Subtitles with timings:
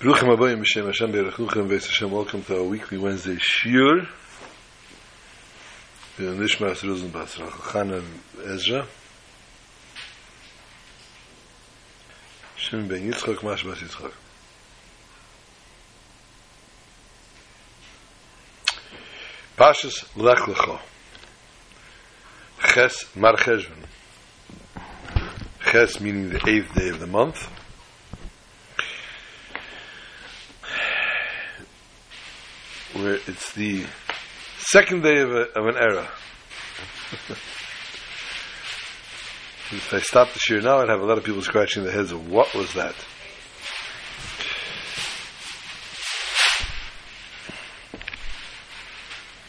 [0.00, 4.06] Bruchim Abayim B'Shem Hashem Be'erechuchem Be'ez Hashem Welcome to our weekly Wednesday Shiur
[6.16, 8.00] The Nishmas Ruzen Basra Chana
[8.46, 8.86] Ezra
[12.54, 14.12] Shem Ben Yitzchak Mash Bas Yitzchak
[19.56, 20.78] Pashas Lech Lecho
[22.72, 23.84] Ches Mar Cheshvan
[25.72, 27.48] Ches meaning the eighth day of the month
[33.14, 33.84] it's the
[34.58, 36.08] second day of, a, of an era.
[39.70, 42.12] if I stop the shir now, I'd have a lot of people scratching their heads
[42.12, 42.94] of what was that.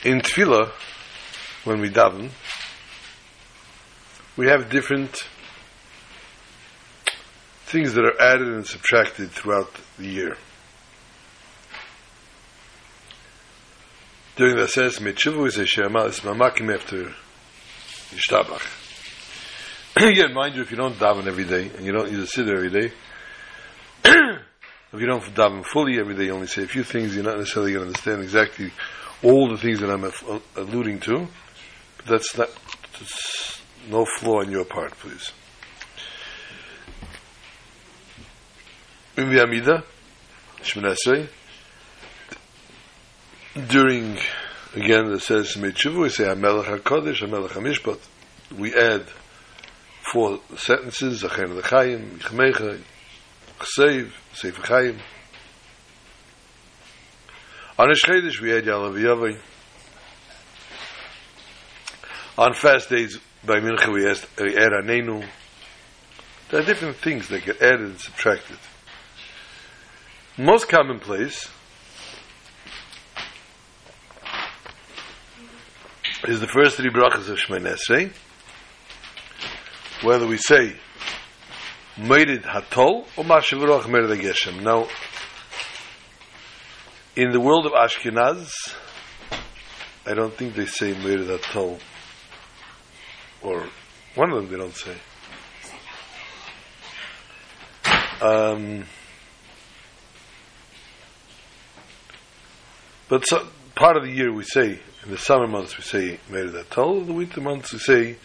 [0.04, 0.72] In tefillah,
[1.66, 2.30] when we daven,
[4.38, 5.28] we have different
[7.66, 10.38] things that are added and subtracted throughout the year.
[14.40, 17.14] During the says mitshuvu is a shema is mamakim after
[18.16, 18.64] yishtabach.
[19.98, 22.56] Again, mind you, if you don't daven every day and you don't either sit there
[22.56, 22.94] every day,
[24.06, 27.14] if you don't daven fully every day, you only say a few things.
[27.14, 28.72] You're not necessarily going to understand exactly
[29.24, 31.28] all the things that I'm uh, alluding to.
[31.98, 32.48] But that's not
[32.98, 35.34] that's no flaw on your part, please.
[39.18, 39.84] In the Amida,
[40.62, 40.96] Shemina
[43.68, 44.18] during
[44.76, 48.00] again it says Mitzvah, we say Hamelech HaKodesh, Hamelech HaMishpat.
[48.58, 49.06] We add
[50.12, 52.82] four sentences, Zachen L'chaim, Yichmecha,
[53.60, 55.00] Chsev, Sefer Chaim.
[57.78, 59.40] On Esh we add Yalav Yavai.
[62.38, 65.26] On fast days by Mincha we add Anenu.
[66.50, 68.58] There are different things that get added and subtracted.
[70.38, 71.50] Most commonplace
[76.30, 78.14] is the first three brachas of Shemoneh Esrei.
[80.04, 80.76] Whether we say
[81.98, 84.62] Meirid Hatol or Mashavirach Meirid Geshem.
[84.62, 84.88] Now,
[87.16, 88.52] in the world of Ashkenaz,
[90.06, 91.80] I don't think they say Meirid Hatol,
[93.42, 93.68] or
[94.14, 94.96] one of them they don't say.
[98.22, 98.86] Um,
[103.10, 104.80] but so, part of the year we say
[105.10, 108.16] in the summer months we say Meir Tol, in the winter months we say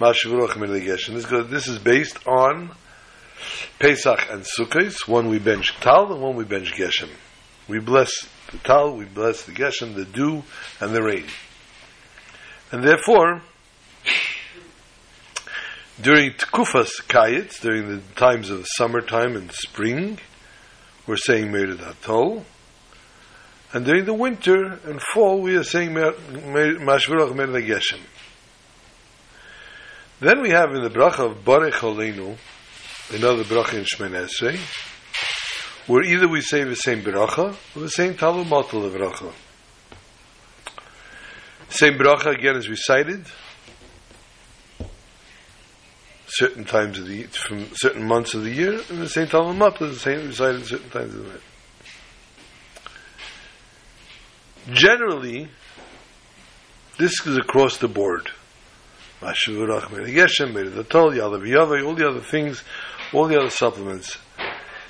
[0.00, 1.48] Meir Geshem.
[1.48, 2.72] This, is based on
[3.78, 5.06] Pesach and Sukkot.
[5.06, 7.10] One we bench Tal, and one we bench Geshem.
[7.68, 8.10] We bless
[8.50, 10.42] the Tal, we bless the Geshem, the dew,
[10.80, 11.26] and the rain.
[12.72, 13.42] And therefore,
[16.02, 20.18] during Tkufas Kayitz, during the times of summertime and spring,
[21.06, 22.44] we're saying Meir Tol.
[23.72, 28.00] And during the winter and fall, we are saying Mashvirach Mer Geshem.
[30.20, 32.38] Then we have in the bracha of Barech Aleinu,
[33.12, 34.58] another bracha in Shemoneh Esrei,
[35.86, 39.32] where either we say the same bracha or the same Talmud Matal bracha.
[41.68, 43.26] Same bracha again is recited
[46.28, 49.88] certain times of the from certain months of the year, and the same Talmud Matal
[49.88, 51.40] is the same recited certain times of the year.
[54.72, 55.48] Generally,
[56.98, 58.30] this is across the board.
[59.22, 60.82] All the
[62.08, 62.62] other things,
[63.12, 64.18] all the other supplements.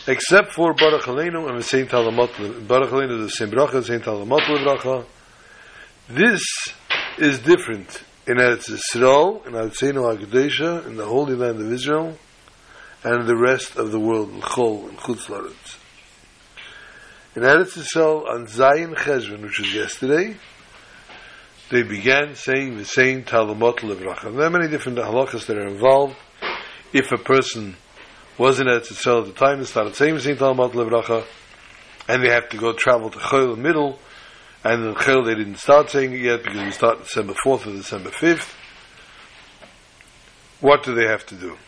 [0.08, 4.40] Except for Baruch Aleinu and the same Talamot, Baruch Aleinu the same bracha, same Talamot
[4.40, 5.04] bracha.
[6.08, 6.42] This
[7.18, 12.16] is different in Eretz Yisrael, in Artzeinu HaKadesha, in the Holy Land of Israel,
[13.04, 15.76] and the rest of the world, Chol and Chutz Laretz.
[17.36, 20.34] In Eretz Yisrael, on Zayin Cheshvan, which was yesterday,
[21.70, 24.34] they began saying the same Talmud Levracha.
[24.34, 26.16] There are many different halachas that are involved.
[26.94, 27.76] If a person
[28.38, 31.26] was in Eretz Yisrael at the time, they started saying the same Talmud Levracha,
[32.08, 33.98] and they have to go travel to Chol the middle,
[34.64, 37.72] and in Chol they didn't start saying it yet because we start December 4th or
[37.72, 38.54] December 5th.
[40.62, 41.58] What do they have to do?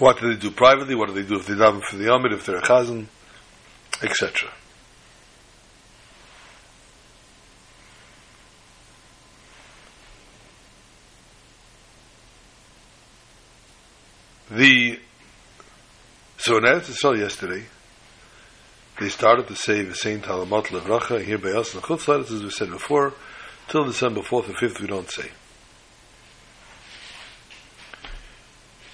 [0.00, 0.94] What do they do privately?
[0.94, 3.06] What do they do if they daven for the Amid, if they're a chazan,
[4.02, 4.50] etc.
[14.50, 14.98] The
[16.38, 17.66] so in Eretz Yisrael yesterday,
[18.98, 22.42] they started to say the Saint Halamat Levracha here by us in the Chutzlaritz, as
[22.42, 23.12] we said before,
[23.68, 25.28] till December 4th or 5th we don't say.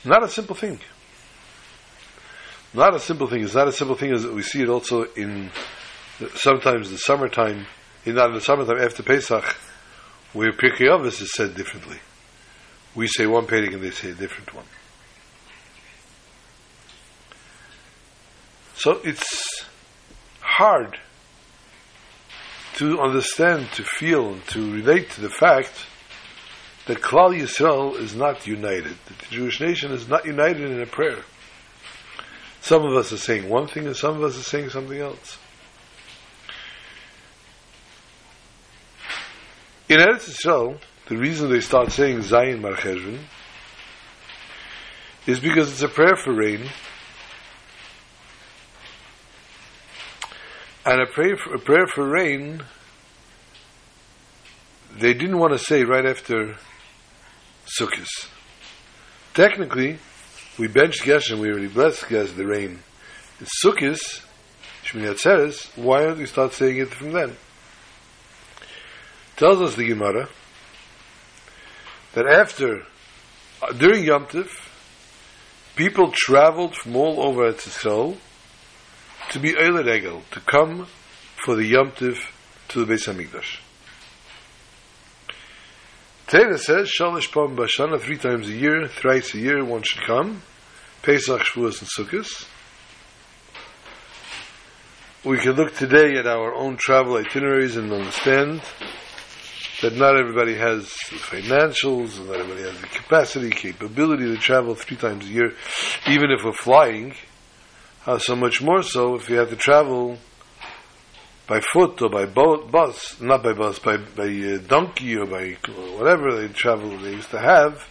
[0.04, 0.80] Not a simple thing.
[2.76, 3.42] Not a simple thing.
[3.42, 5.50] It's not a simple thing as we see it also in
[6.34, 7.66] sometimes the summertime,
[8.04, 9.44] in not in the summertime after Pesach,
[10.32, 11.98] where Pirkei Avos is said differently.
[12.94, 14.64] We say one Perek and they say a different one.
[18.74, 19.64] So it's
[20.40, 20.98] hard
[22.74, 25.86] to understand, to feel, to relate to the fact
[26.86, 30.86] that Klal Yisrael is not united, that the Jewish nation is not united in a
[30.86, 31.22] prayer.
[32.66, 35.38] Some of us are saying one thing and some of us are saying something else.
[39.88, 43.20] In Eretz Yisrael, the reason they start saying Zayin Marcheshvan
[45.28, 46.68] is because it's a prayer for rain
[50.84, 52.64] And a prayer for, a prayer for rain,
[54.98, 56.56] they didn't want to say right after
[57.78, 58.28] Sukkot.
[59.34, 59.98] Technically,
[60.58, 62.78] we benched Geshem, we already blessed Geshem, the rain.
[63.40, 64.24] It's Sukkis,
[64.84, 67.36] Shmini Atzeres, why don't we start saying it from then?
[69.36, 70.28] Tells us the Gemara
[72.14, 72.86] that after,
[73.60, 74.48] uh, during Yom Tif,
[75.74, 78.16] people traveled from all over Eretz
[79.30, 80.86] to be Eile Regel, to come
[81.44, 82.18] for the Yom Tiv
[82.68, 83.58] to the Beis HaMikdash.
[86.26, 90.42] Torah says, Shalish Pam Bashana, three times a year, thrice a year, one should come.
[91.02, 92.48] Pesach, Shavuos, and Sukkot.
[95.24, 98.60] We can look today at our own travel itineraries and understand
[99.82, 104.74] that not everybody has the financials, and not everybody has the capacity, capability to travel
[104.74, 105.52] three times a year,
[106.08, 107.14] even if we're flying.
[108.04, 110.18] Uh, so much more so if you have to travel
[111.46, 115.56] by foot or by boat, bus, not by bus, by, by uh, donkey or by
[115.96, 117.88] whatever they travel they used to have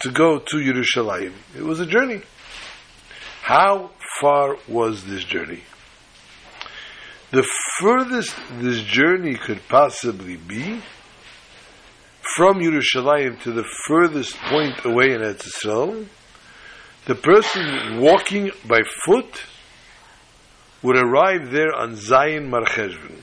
[0.00, 1.32] to go to Yerushalayim.
[1.56, 2.22] It was a journey.
[3.42, 5.62] How far was this journey?
[7.30, 7.46] The
[7.80, 10.80] furthest this journey could possibly be
[12.36, 16.06] from Yerushalayim to the furthest point away in Eretz Yisrael
[17.06, 19.42] the person walking by foot
[20.82, 22.64] would arrive there on Zayin Mar.
[22.64, 23.22] The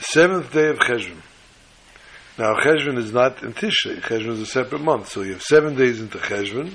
[0.00, 1.22] seventh day of Cheshvan.
[2.38, 4.00] Now Cheshvan is not in Tishrei.
[4.00, 5.08] Cheshvan is a separate month.
[5.08, 6.72] So you have seven days into Cheshvan.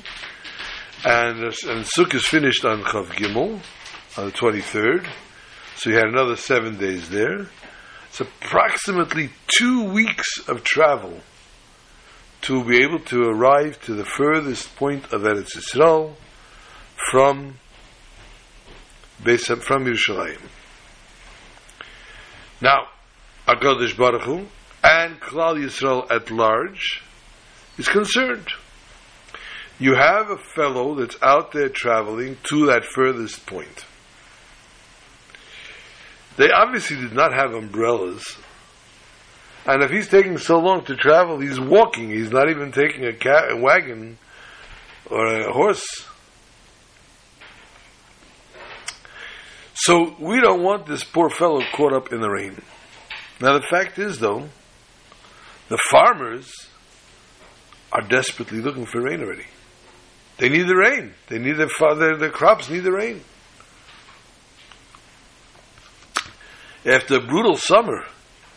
[1.05, 3.61] And, and Sukkot is finished on Chav Gimel,
[4.17, 5.07] on the 23rd.
[5.75, 7.47] So you had another seven days there.
[8.09, 11.19] It's approximately two weeks of travel
[12.43, 16.15] to be able to arrive to the furthest point of Eretz Yisrael
[16.95, 17.57] from
[19.23, 20.41] from Yerushalayim.
[22.61, 22.87] Now,
[23.47, 24.47] Hakadosh Baruch Hu
[24.83, 27.01] and Klal Yisrael at large
[27.77, 28.47] is concerned.
[29.79, 33.85] You have a fellow that's out there traveling to that furthest point.
[36.37, 38.37] They obviously did not have umbrellas
[39.65, 42.11] and if he's taking so long to travel, he's walking.
[42.11, 44.17] He's not even taking a, cat, a wagon
[45.09, 46.05] or a horse.
[49.75, 52.61] So we don't want this poor fellow caught up in the rain.
[53.41, 54.47] Now the fact is, though,
[55.67, 56.49] the farmers
[57.91, 59.45] are desperately looking for rain already.
[60.37, 61.13] They need the rain.
[61.27, 63.21] They need their, their, their crops need the rain.
[66.85, 68.05] After a brutal summer,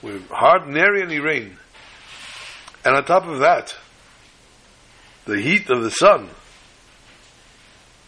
[0.02, 1.56] with hard, nary any rain.
[2.84, 3.76] And on top of that,
[5.24, 6.28] the heat of the sun,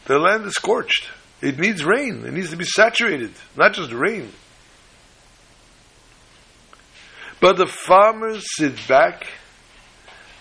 [0.06, 1.11] the land is scorched.
[1.42, 2.25] It needs rain.
[2.25, 4.30] It needs to be saturated, not just rain.
[7.40, 9.26] But the farmers sit back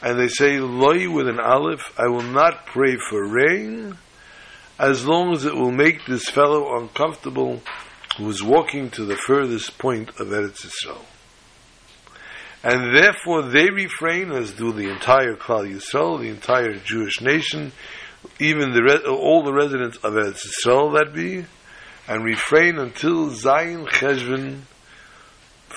[0.02, 3.98] and they say, Loi with an aleph, I will not pray for rain
[4.78, 7.62] as long as it will make this fellow uncomfortable
[8.18, 11.06] who is walking to the furthest point of Eretz Yisrael
[12.64, 17.72] and therefore they refrain, as do the entire Klal Yisrael, the entire Jewish nation,
[18.40, 21.46] even the re- all the residents of Eretz Yisrael that be,
[22.08, 24.62] and refrain until Zayin Cheshvan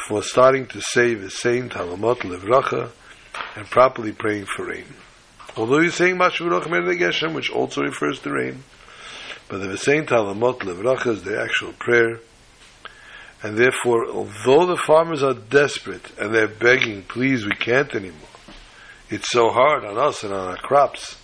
[0.09, 2.91] for starting to say the saint Halamot Levracha
[3.57, 4.87] and properly praying for rain.
[5.57, 8.65] Although you're saying Mashurach Geshem, which also refers to rain,
[9.49, 12.21] but the saint Halamot Levracha is the actual prayer
[13.43, 18.21] and therefore, although the farmers are desperate and they're begging, please, we can't anymore.
[19.11, 21.17] It's so hard on us and on our crops.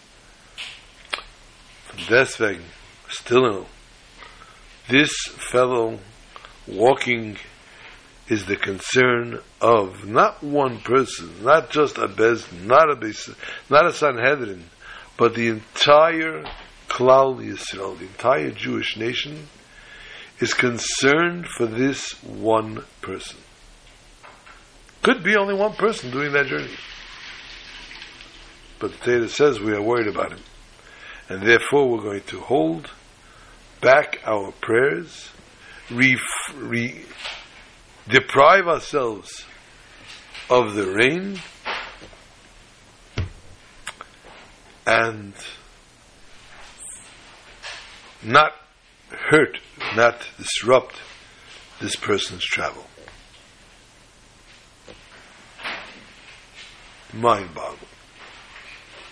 [2.06, 2.64] Deswegen,
[3.08, 3.64] still uh,
[4.88, 5.10] this
[5.50, 5.98] fellow
[6.66, 7.36] walking
[8.28, 13.34] is the concern of not one person, not just a Bezdin, not a Beis,
[13.70, 14.64] not a Sanhedrin,
[15.16, 16.44] but the entire
[16.88, 19.48] Klal Yisrael, the entire Jewish nation,
[20.40, 23.38] is concerned for this one person.
[25.02, 26.76] Could be only one person doing that journey.
[28.78, 30.40] But the Torah says we are worried about him.
[31.28, 32.90] And therefore we're going to hold
[33.80, 35.28] back our prayers,
[35.90, 36.18] re,
[36.56, 37.04] re,
[38.08, 39.44] deprive ourselves
[40.48, 41.38] of the rain,
[44.86, 45.34] and
[48.22, 48.52] not
[49.10, 49.58] hurt,
[49.94, 50.96] not disrupt
[51.80, 52.86] this person's travel.
[57.12, 57.87] Mind boggle.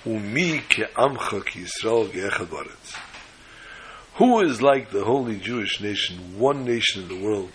[0.06, 2.96] Umi ke'amcha Yisrael ge'echad baretz.
[4.14, 7.50] Who is like the holy Jewish nation, one nation in the world,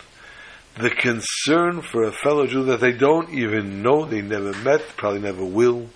[0.78, 5.22] the concern for a fellow Jew that they don't even know, they never met, probably
[5.22, 5.88] never will,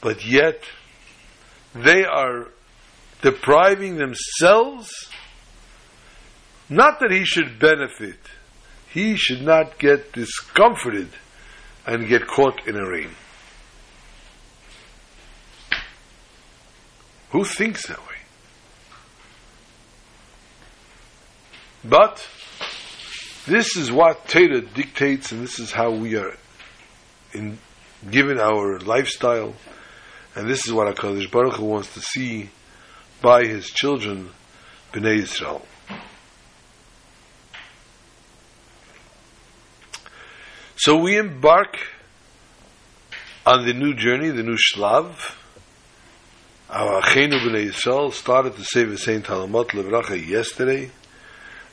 [0.00, 0.62] but yet
[1.74, 2.48] they are
[3.20, 4.90] depriving themselves,
[6.68, 8.18] not that he should benefit,
[8.90, 11.08] he should not get discomforted
[11.84, 13.10] and get caught in a rain.
[17.36, 18.16] Who thinks that way?
[21.84, 22.26] But
[23.44, 26.34] this is what Torah dictates, and this is how we are
[27.34, 27.58] in,
[28.10, 29.52] given our lifestyle,
[30.34, 32.48] and this is what Hakadosh Baruch Hu wants to see
[33.20, 34.30] by his children,
[34.94, 35.66] Bnei Israel.
[40.76, 41.76] So we embark
[43.44, 45.34] on the new journey, the new shlav.
[46.68, 50.90] Our Achenu Bnei Yisrael started to save the Saint Talamot Levracha yesterday,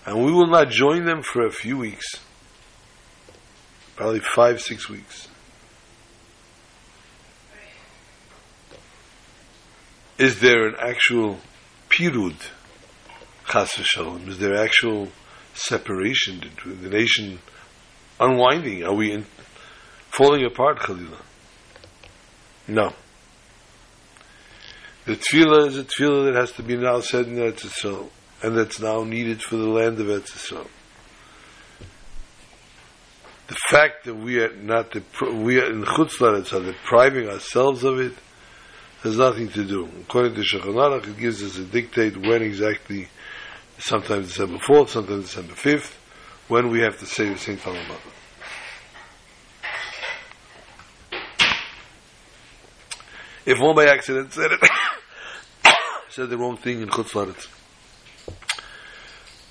[0.06, 2.06] and we will not join them for a few weeks,
[3.96, 5.30] probably five, six weeks.
[10.20, 11.40] Is there an actual
[11.90, 12.36] pirud,
[13.50, 14.28] chas v'shalom?
[14.28, 15.08] Is there actual
[15.56, 17.40] separation between the nation
[18.20, 18.84] unwinding?
[18.84, 19.26] Are we in,
[20.12, 21.18] falling apart, Khalila?
[22.68, 22.94] No.
[25.06, 28.10] The tefillah is a tefillah that has to be now said in Eretz Yisrael,
[28.42, 30.68] and that's now needed for the land of Eretz Yisrael.
[33.48, 37.84] The fact that we are not, depri- we are in Chutz Laretz are depriving ourselves
[37.84, 38.14] of it,
[39.02, 39.90] has nothing to do.
[40.04, 43.10] According to Shulchan Aruch, it gives us a dictate when exactly,
[43.80, 45.94] sometimes December 4th, sometimes December 5th,
[46.48, 47.60] when we have to say the St.
[47.60, 47.82] Talmud.
[53.46, 54.60] If one by accident said it,
[56.14, 57.48] said the wrong thing in Chutzlaret.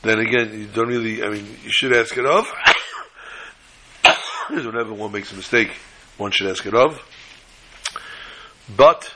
[0.03, 2.47] Then again, you don't really, I mean, you should ask it of.
[4.49, 5.73] Because whenever one makes a mistake,
[6.19, 7.03] one should ask it of.
[8.77, 9.13] But,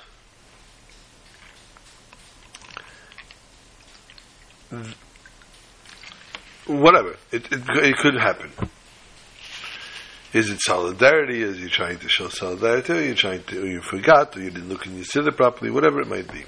[6.66, 8.50] whatever, it, it, it could happen.
[10.32, 11.42] Is it solidarity?
[11.42, 12.92] Is you trying to show solidarity?
[12.92, 15.70] Or you trying to, or you forgot, or you didn't look in your siddur properly?
[15.70, 16.44] Whatever it might be.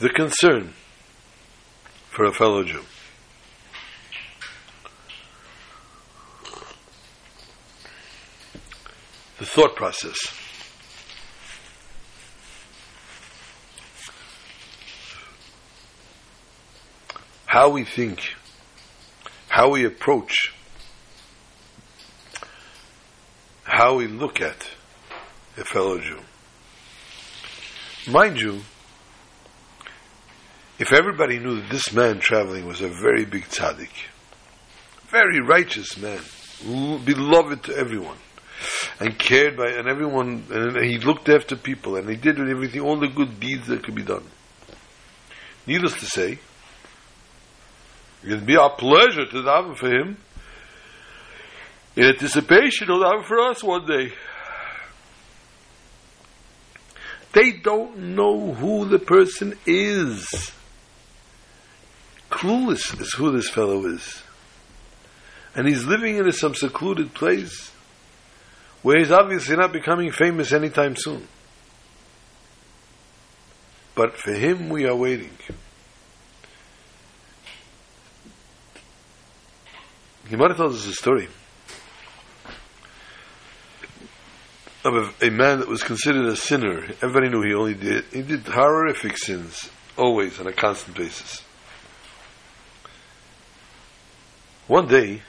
[0.00, 0.72] The concern
[2.08, 2.82] for a fellow Jew.
[9.38, 10.16] The thought process.
[17.44, 18.36] how we think,
[19.48, 20.54] how we approach,
[23.64, 24.70] how we look at
[25.58, 26.20] a fellow Jew.
[28.08, 28.60] Mind you,
[30.80, 33.90] if everybody knew that this man traveling was a very big tzaddik,
[35.10, 36.18] very righteous man,
[37.04, 38.16] beloved to everyone,
[38.98, 42.98] and cared by and everyone, and he looked after people, and he did everything, all
[42.98, 44.24] the good deeds that could be done.
[45.66, 46.38] Needless to say,
[48.24, 50.16] It'd be our pleasure to daven for him.
[51.96, 54.12] In anticipation, he'll daven for us one day.
[57.32, 60.52] They don't know who the person is.
[62.30, 64.22] Clueless is who this fellow is.
[65.54, 67.72] And he's living in some secluded place
[68.82, 71.26] where he's obviously not becoming famous anytime soon.
[73.94, 75.36] But for him, we are waiting.
[80.30, 81.28] Gemara tells us a story
[84.84, 86.84] of a, a, man that was considered a sinner.
[87.02, 91.42] Everybody knew he only did he did horrific sins, always on a constant basis.
[94.70, 95.20] One day,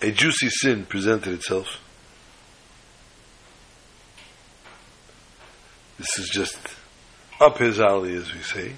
[0.00, 1.66] a juicy sin presented itself.
[5.98, 6.56] This is just
[7.40, 8.74] up his alley, as we say.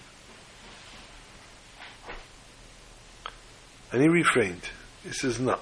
[3.93, 4.71] And he refrained.
[5.03, 5.59] He says, No,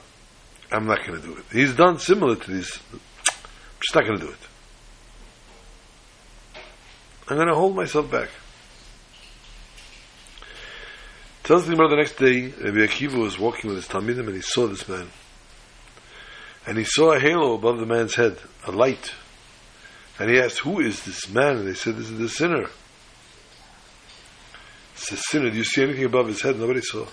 [0.70, 1.44] I'm not going to do it.
[1.50, 2.78] He's done similar to this.
[2.92, 3.00] I'm
[3.80, 4.48] just not going to do it.
[7.26, 8.28] I'm going to hold myself back.
[11.44, 14.68] Tells the the next day, Rabbi Akiva was walking with his Talmidim and he saw
[14.68, 15.08] this man.
[16.64, 19.12] And he saw a halo above the man's head, a light.
[20.20, 21.56] And he asked, Who is this man?
[21.56, 22.68] And they said, This is the sinner.
[24.94, 25.50] It's the sinner.
[25.50, 26.60] Do you see anything above his head?
[26.60, 27.06] Nobody saw.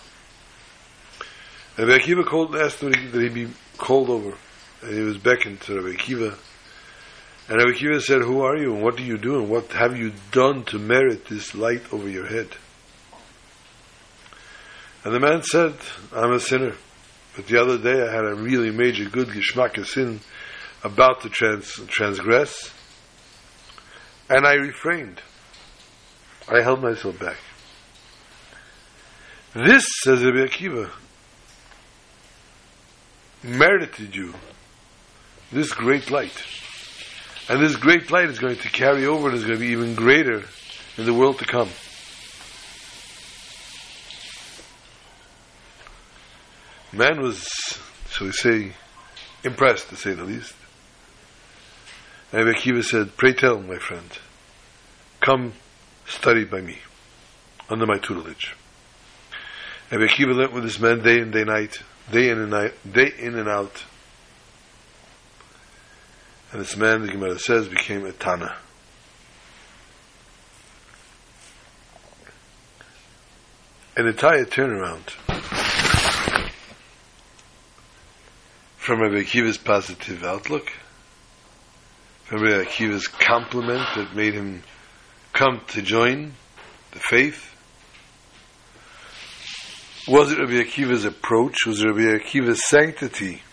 [1.75, 3.47] And Rabbi Akiva called, asked him that he be
[3.79, 4.37] called over.
[4.83, 6.37] And he was beckoned to Rabbi Akiva.
[7.47, 9.97] And Rabbi Akiva said, Who are you and what do you do and what have
[9.97, 12.49] you done to merit this light over your head?
[15.03, 15.75] And the man said,
[16.13, 16.75] I'm a sinner.
[17.35, 20.19] But the other day I had a really major good geschmack sin
[20.83, 22.71] about to trans- transgress.
[24.29, 25.21] And I refrained.
[26.49, 27.37] I held myself back.
[29.53, 30.89] This, says Rabbi Akiva,
[33.43, 34.33] merited you
[35.51, 36.43] this great light.
[37.47, 39.95] And this great light is going to carry over and is going to be even
[39.95, 40.43] greater
[40.97, 41.69] in the world to come.
[46.91, 47.47] Man was,
[48.09, 48.73] shall we say,
[49.43, 50.55] impressed to say the least.
[52.31, 54.09] And Akiva said, Pray tell, my friend,
[55.21, 55.53] come
[56.07, 56.79] study by me,
[57.69, 58.55] under my tutelage.
[59.91, 61.81] And Akiva went with this man day and day night,
[62.11, 63.83] day in and night, day in and out.
[66.51, 68.57] And this man, the Gemara says, became a Tana.
[73.95, 75.28] An entire turnaround
[78.89, 80.71] from Rabbi Akiva's positive outlook,
[82.23, 84.63] from Rabbi Akiva's compliment that made him
[85.31, 86.33] come to join
[86.93, 87.53] the faith.
[90.07, 91.67] Was it Rabbi Akiva's approach?
[91.67, 93.43] Was it Rabbi Akiva's sanctity?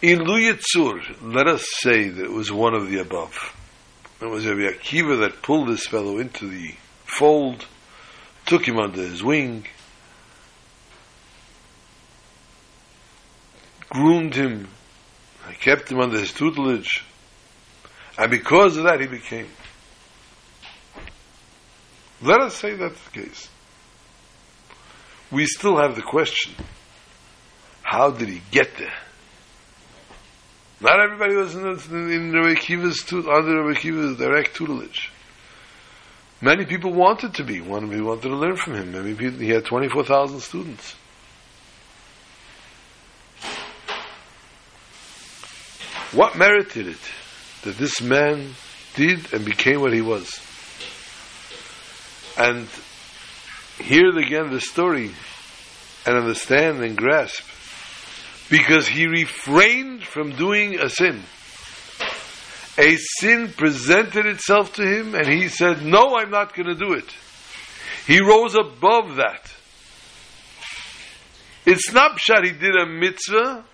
[0.00, 3.54] In Luyatzur, let us say that it was one of the above.
[4.22, 6.74] It was Rabbi Akiva that pulled this fellow into the
[7.04, 7.66] fold
[8.48, 9.66] took him under his wing,
[13.90, 14.68] groomed him,
[15.60, 17.04] kept him under his tutelage,
[18.16, 19.48] and because of that he became.
[22.22, 23.48] Let us say that's the case.
[25.30, 26.54] We still have the question
[27.82, 28.98] how did he get there?
[30.80, 35.10] Not everybody was in, in, in Rabbi Akiva's, under Rabbi Akiva's direct tutelage.
[36.40, 37.60] Many people wanted to be.
[37.60, 38.92] One wanted to learn from him.
[38.92, 40.94] Many people, he had 24,000 students.
[46.12, 47.12] What merited it
[47.62, 48.54] that this man
[48.94, 50.40] did and became what he was?
[52.38, 52.68] And
[53.78, 55.10] hear again the story
[56.06, 57.44] and understand and grasp
[58.48, 61.22] because he refrained from doing a sin
[62.78, 66.92] a sin presented itself to him and he said, No, I'm not going to do
[66.92, 67.12] it.
[68.06, 69.52] He rose above that.
[71.66, 73.64] It's not that he did a mitzvah,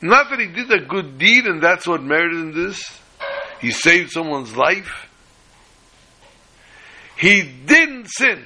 [0.00, 2.80] not that he did a good deed and that's what merited this.
[3.60, 5.08] He saved someone's life.
[7.16, 8.44] He didn't sin.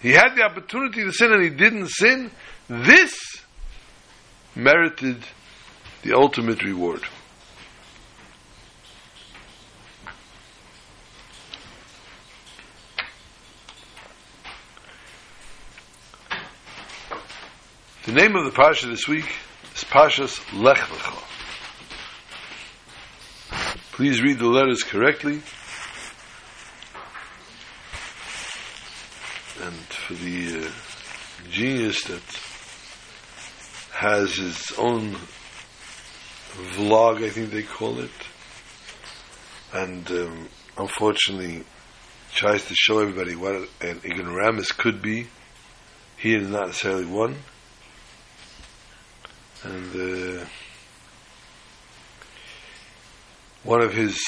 [0.00, 2.30] He had the opportunity to sin and he didn't sin.
[2.68, 3.18] This
[4.54, 5.24] merited
[6.02, 7.02] the ultimate reward.
[18.06, 19.24] The name of the Pasha this week
[19.74, 21.22] is Pashas Lech Lecha.
[23.92, 25.40] Please read the letters correctly.
[29.62, 30.70] And for the uh,
[31.50, 32.20] genius that
[33.92, 35.16] has his own
[36.74, 38.10] vlog, I think they call it,
[39.72, 41.64] and um, unfortunately
[42.34, 45.28] tries to show everybody what an ignoramus could be.
[46.18, 47.36] He is not necessarily one
[49.64, 50.44] and uh,
[53.62, 54.18] one of his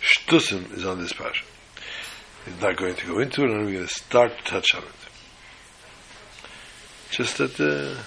[0.00, 1.44] shtusim is on this parsha.
[2.44, 4.82] He's not going to go into it, and I'm going to start to touch on
[4.82, 4.88] it.
[7.10, 8.02] Just that uh,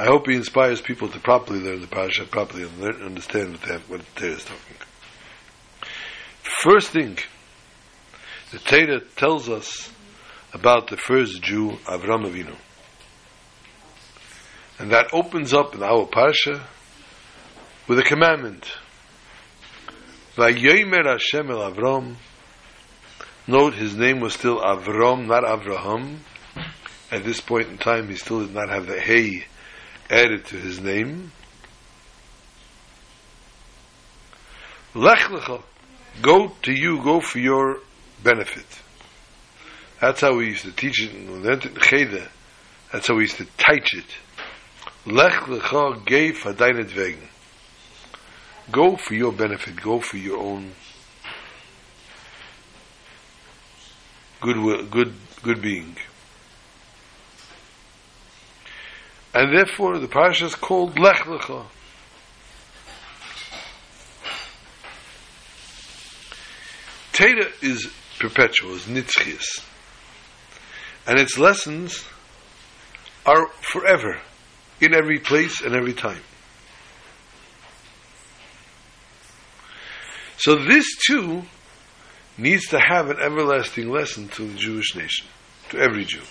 [0.00, 3.90] I hope he inspires people to properly learn the parsha, properly learn, understand what, have,
[3.90, 4.76] what the Torah is talking.
[6.62, 7.18] First thing,
[8.50, 9.90] The Torah tells us
[10.52, 12.56] about the first Jew, Avram Avinu.
[14.80, 16.62] And that opens up in our Parsha
[17.86, 18.64] with a commandment.
[20.36, 22.16] Vayomer Hashem el Avram.
[23.46, 26.20] Note his name was still Avram, not Avraham.
[27.12, 29.44] At this point in time, he still did not have the Hey
[30.08, 31.32] added to his name.
[34.94, 35.62] Lech lecha.
[36.22, 37.80] Go to you, go for your
[38.22, 38.66] benefit.
[40.00, 42.28] That's how we used to teach it in the
[42.90, 44.06] That's how we used to teach it.
[45.06, 47.28] Lech lecha gei fadainet wegen.
[48.70, 49.80] Go for your benefit.
[49.80, 50.72] Go for your own
[54.40, 55.96] good, good, good being.
[59.32, 61.66] And therefore, the parasha is called Lech Lecha.
[67.12, 69.64] Teda is perpetual, is nitzchias.
[71.06, 72.04] And its lessons
[73.24, 74.20] are forever,
[74.80, 76.22] in every place and every time.
[80.38, 81.42] So this too
[82.38, 85.26] needs to have an everlasting lesson to the Jewish nation,
[85.68, 86.22] to every Jew.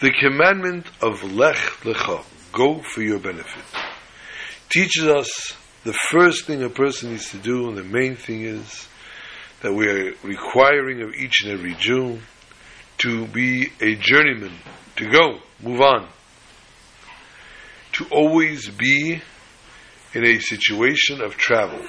[0.00, 3.62] The commandment of Lech Lecha, go for your benefit,
[4.70, 8.88] teaches us the first thing a person needs to do, and the main thing is
[9.60, 12.20] that we are requiring of each and every Jew
[12.98, 14.52] to be a journeyman,
[14.96, 16.08] to go, move on,
[18.02, 19.20] to always be
[20.14, 21.80] in a situation of travel.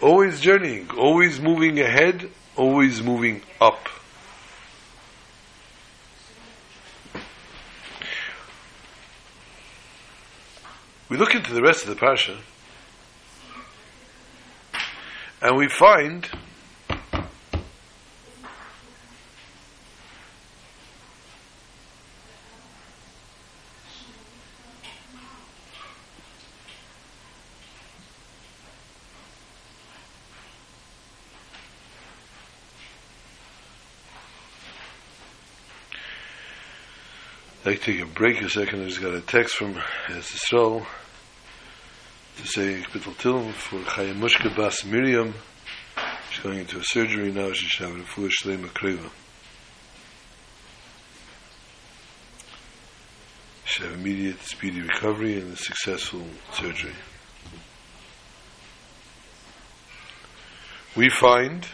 [0.00, 3.88] Always journeying, always moving ahead, always moving up.
[11.08, 12.38] We look into the rest of the Parsha,
[15.42, 16.28] and we find
[37.80, 38.82] take a break a second.
[38.82, 39.74] I just got a text from
[40.08, 40.84] Yisrael
[42.36, 45.34] to say Bittul Tilm for Chaya Mushka Bas Miriam.
[46.30, 47.52] She's going into a surgery now.
[47.52, 49.10] She should have a full Shlema Kreva.
[53.64, 56.92] She should have immediate, speedy recovery and a successful surgery.
[60.96, 61.66] We find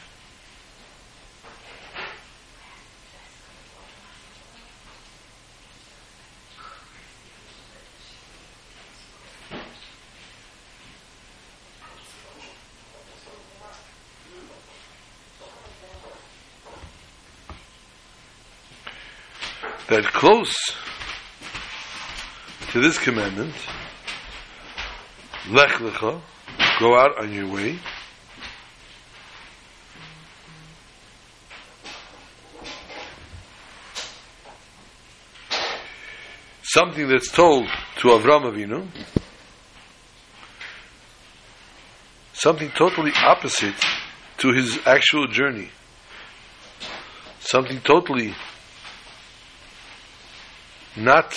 [19.88, 20.54] that close
[22.72, 23.54] to this commandment,
[25.48, 26.20] lech lecha,
[26.80, 27.78] go out on your way.
[36.62, 37.66] Something that's told
[38.00, 38.86] to Avram Avinu,
[42.34, 43.76] something totally opposite
[44.38, 45.70] to his actual journey,
[47.38, 48.34] something totally
[50.96, 51.34] not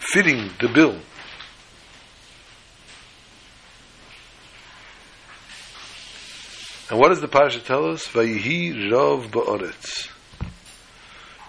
[0.00, 0.98] fitting the bill.
[6.90, 8.06] And what does the Pasha tell us?
[8.08, 10.08] Vayihi Rav Ba'aretz.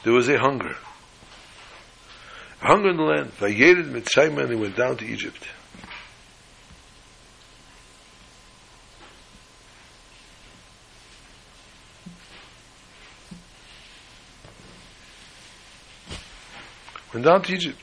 [0.03, 0.75] There was a hunger.
[2.61, 3.31] A hunger in the land.
[3.37, 5.47] Vayered Mitzrayim and he went down to Egypt.
[17.25, 17.81] Down to Egypt.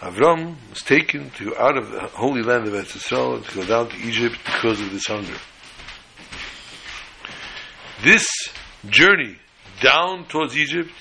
[0.00, 3.96] Avram was taken to out of the holy land of Eretz to go down to
[3.96, 5.38] Egypt because of this hunger.
[8.02, 8.26] This
[8.88, 9.38] journey
[9.80, 10.92] down towards Egypt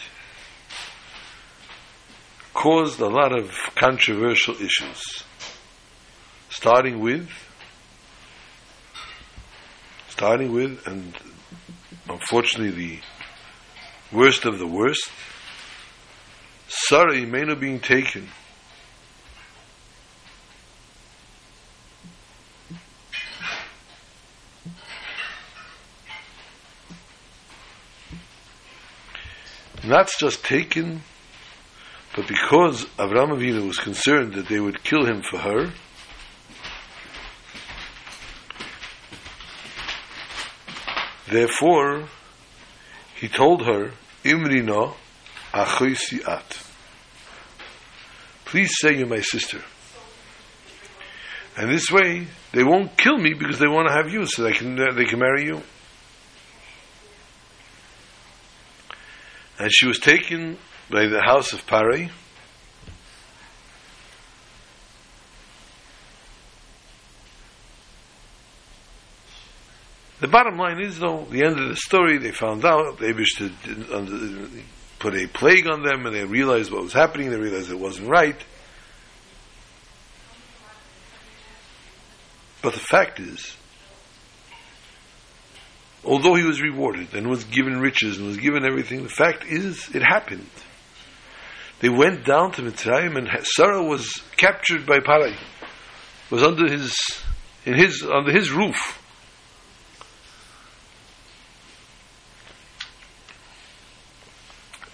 [2.53, 5.23] caused a lot of controversial issues,
[6.49, 7.29] starting with,
[10.09, 11.15] starting with, and
[12.09, 12.99] unfortunately the
[14.17, 15.11] worst of the worst,
[16.67, 18.27] Sarah Imenu being taken.
[29.83, 31.01] Not just taken,
[32.17, 35.71] But because Avram Avinu was concerned that they would kill him for her,
[41.29, 42.09] therefore
[43.13, 43.91] he told her,
[48.45, 49.61] Please say you're my sister.
[51.57, 54.51] And this way, they won't kill me because they want to have you, so they
[54.51, 55.61] can uh, they can marry you.
[59.59, 60.57] And she was taken
[60.91, 62.11] by the house of Pari.
[70.19, 73.37] The bottom line is, though, the end of the story, they found out they wished
[73.37, 73.51] to
[74.99, 77.29] put a plague on them, and they realized what was happening.
[77.29, 78.39] They realized it wasn't right.
[82.61, 83.55] But the fact is,
[86.03, 89.89] although he was rewarded and was given riches and was given everything, the fact is,
[89.95, 90.49] it happened.
[91.79, 95.37] They went down to Mitzrayim and Sarah was captured by Parai.
[96.29, 96.97] Was under his,
[97.65, 98.96] in his, under his roof.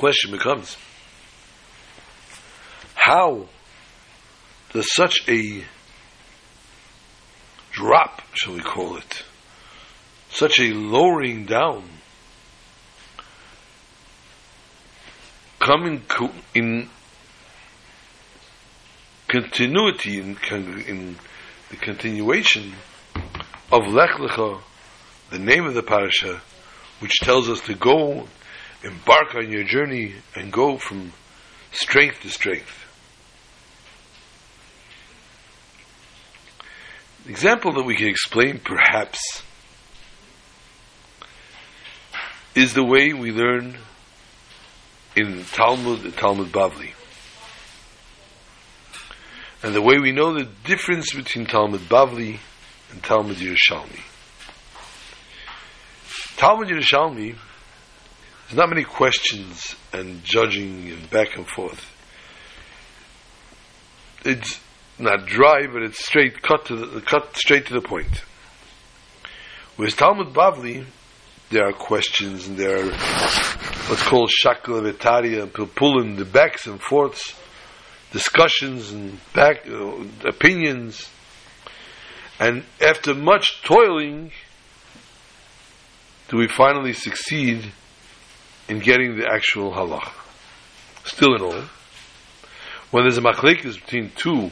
[0.03, 0.75] Question becomes,
[2.93, 3.47] how
[4.73, 5.63] does such a
[7.71, 9.23] drop, shall we call it,
[10.29, 11.85] such a lowering down,
[15.61, 16.01] coming
[16.53, 16.89] in
[19.29, 20.37] continuity, in,
[20.85, 21.15] in
[21.69, 22.73] the continuation
[23.71, 24.59] of Lech Lecha,
[25.29, 26.41] the name of the parasha,
[26.99, 28.27] which tells us to go,
[28.83, 31.13] embark on your journey, and go from
[31.71, 32.85] strength to strength.
[37.25, 39.43] The example that we can explain, perhaps,
[42.55, 43.77] is the way we learn
[45.15, 46.91] in the Talmud, and Talmud Bavli.
[49.61, 52.39] And the way we know the difference between Talmud Bavli
[52.91, 54.01] and Talmud Yerushalmi.
[56.35, 57.37] Talmud Yerushalmi,
[58.53, 61.83] there's not many questions and judging and back and forth.
[64.23, 64.59] It's
[64.99, 68.23] not dry, but it's straight, cut to the, cut straight to the point.
[69.75, 70.85] Whereas Talmud Bavli,
[71.49, 72.91] there are questions and there are
[73.89, 77.33] what's called shakla vetaria, pulling the backs and forths,
[78.11, 81.09] discussions and back uh, opinions,
[82.39, 84.31] and after much toiling,
[86.29, 87.71] do we finally succeed
[88.67, 90.11] in getting the actual halach?
[91.05, 91.63] Still in all,
[92.91, 94.51] when there's a machlekes between two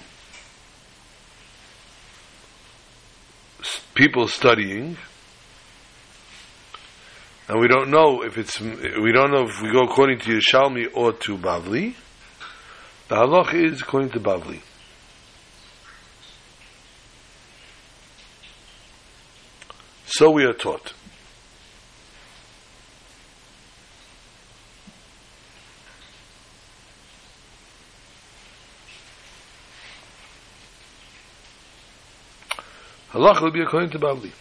[3.94, 4.98] people studying,
[7.48, 10.88] and we don't know if it's we don't know if we go according to Yerushalmi
[10.94, 11.96] or to Bavli.
[13.08, 14.62] The halach is according to Bavli.
[20.06, 20.94] So we are taught.
[33.22, 34.32] Halacha will be according to Bavli.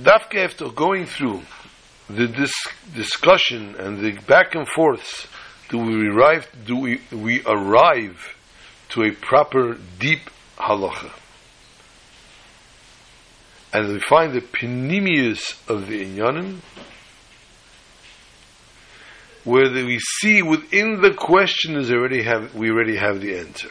[0.00, 1.42] Dafke after going through
[2.08, 5.26] the dis- discussion and the back and forths,
[5.70, 6.48] do we arrive?
[6.64, 8.36] Do we, we arrive
[8.90, 11.10] to a proper deep halacha?
[13.72, 16.60] And we find the penimius of the inyanim,
[19.42, 23.70] where we see within the question is already have we already have the answer.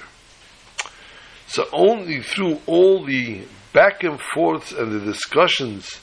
[1.53, 5.99] So only through all the back and forths and the discussions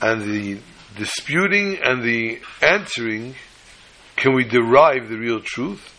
[0.00, 0.60] and the
[0.96, 3.34] disputing and the answering
[4.16, 5.94] can we derive the real truth.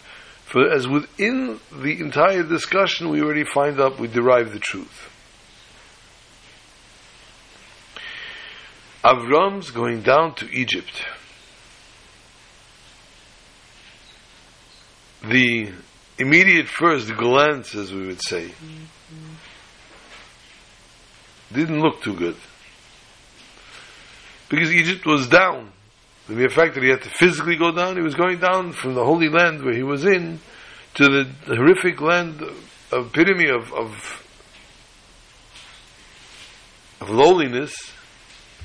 [0.47, 5.07] For as within the entire discussion we already find out we derive the truth.
[9.03, 11.05] Avram's going down to Egypt.
[15.21, 15.73] The
[16.19, 18.51] immediate first glance, as we would say,
[21.51, 22.35] didn't look too good.
[24.49, 25.71] Because Egypt was down.
[26.27, 28.93] The mere fact that he had to physically go down, he was going down from
[28.93, 30.39] the holy land where he was in
[30.95, 32.41] to the horrific land
[32.91, 34.23] of epitome of, of,
[37.01, 37.73] of lowliness,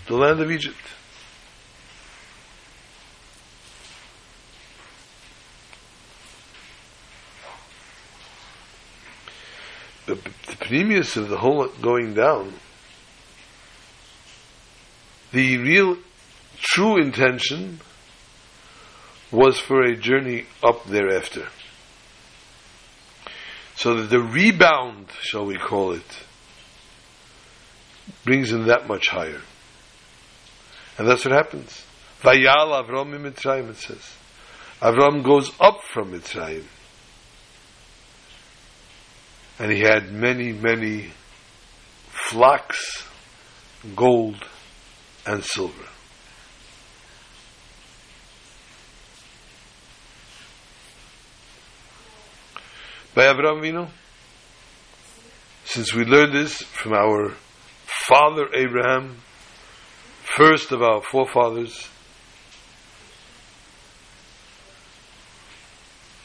[0.08, 0.76] the land of Egypt.
[10.06, 10.56] The, the
[11.16, 12.52] of the whole going down,
[15.32, 15.96] the real
[16.60, 17.80] true intention
[19.30, 21.48] was for a journey up thereafter.
[23.76, 26.24] So that the rebound, shall we call it,
[28.24, 29.40] brings him that much higher.
[30.96, 31.84] And that's what happens.
[32.22, 34.14] Vayal Avram Mitzrayim, it says.
[34.80, 36.64] Avram goes up from Mitzrayim.
[39.58, 41.10] And he had many, many
[42.08, 43.06] flocks,
[43.94, 44.36] gold,
[45.26, 45.86] and silver.
[53.14, 53.88] By Avram Vino,
[55.64, 57.34] since we learned this from our
[58.08, 59.18] father Abraham,
[60.36, 61.88] first of our forefathers,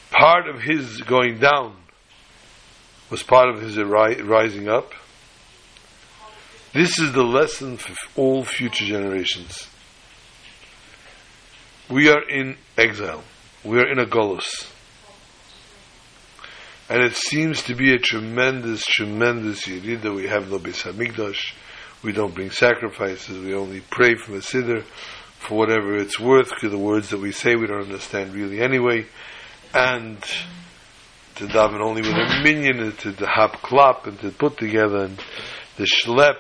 [0.10, 1.76] part of his going down
[3.10, 4.94] was part of his rising up.
[6.74, 9.68] This is the lesson for all future generations.
[11.90, 13.24] We are in exile.
[13.64, 14.72] We are in a golus.
[16.88, 21.54] And it seems to be a tremendous, tremendous yeridah that we have no Beis HaMikdash.
[22.04, 23.38] We don't bring sacrifices.
[23.44, 24.84] We only pray from a siddur
[25.40, 29.06] for whatever it's worth, because the words that we say we don't understand really anyway.
[29.74, 30.24] And
[31.40, 35.06] to daven only with a minyan and to the hap klap, and to put together,
[35.06, 35.18] and
[35.78, 36.36] the shlep.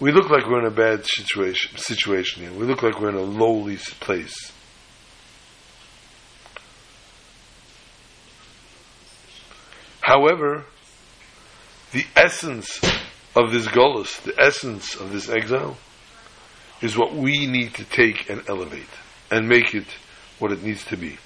[0.00, 2.58] We look like we're in a bad situation, situation here.
[2.58, 4.52] We look like we're in a lowly place.
[10.00, 10.64] However,
[11.92, 12.80] the essence
[13.36, 15.76] of this golus, the essence of this exile,
[16.80, 18.86] is what we need to take and elevate
[19.30, 19.86] and make it
[20.38, 21.16] what it needs to be.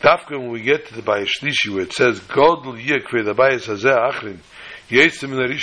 [0.00, 3.66] Dafka, when we get to the Bayis Shlishi, where it says, God yekve the Bayis
[3.66, 4.38] hazeh achrin,
[4.88, 5.58] yesim in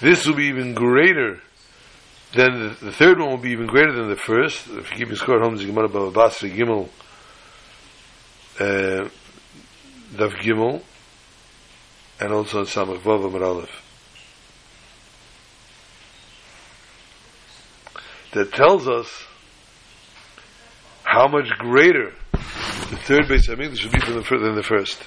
[0.00, 1.40] This will be even greater
[2.32, 4.68] than the, the, third one will be even greater than the first.
[4.68, 6.88] If you keep your score at home, Gemara Baba Basri Gimel,
[8.60, 9.08] uh,
[10.14, 10.82] Daf Gimel,
[12.20, 13.82] and also in Samach Vav Amud Aleph.
[18.32, 19.26] That tells us
[21.04, 25.02] how much greater the third Beis Hamikdash should be than the, than the first.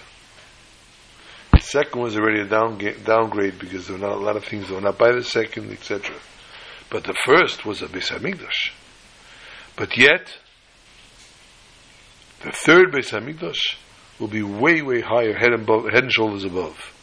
[1.54, 4.68] The second was already a down, downgrade because there were not a lot of things
[4.68, 6.16] that were not by the second, etc.
[6.90, 8.72] But the first was a Beis Hamikdash.
[9.76, 10.38] But yet,
[12.42, 13.76] the third Beis Hamikdash
[14.20, 16.94] will be way, way higher, head head and shoulders above.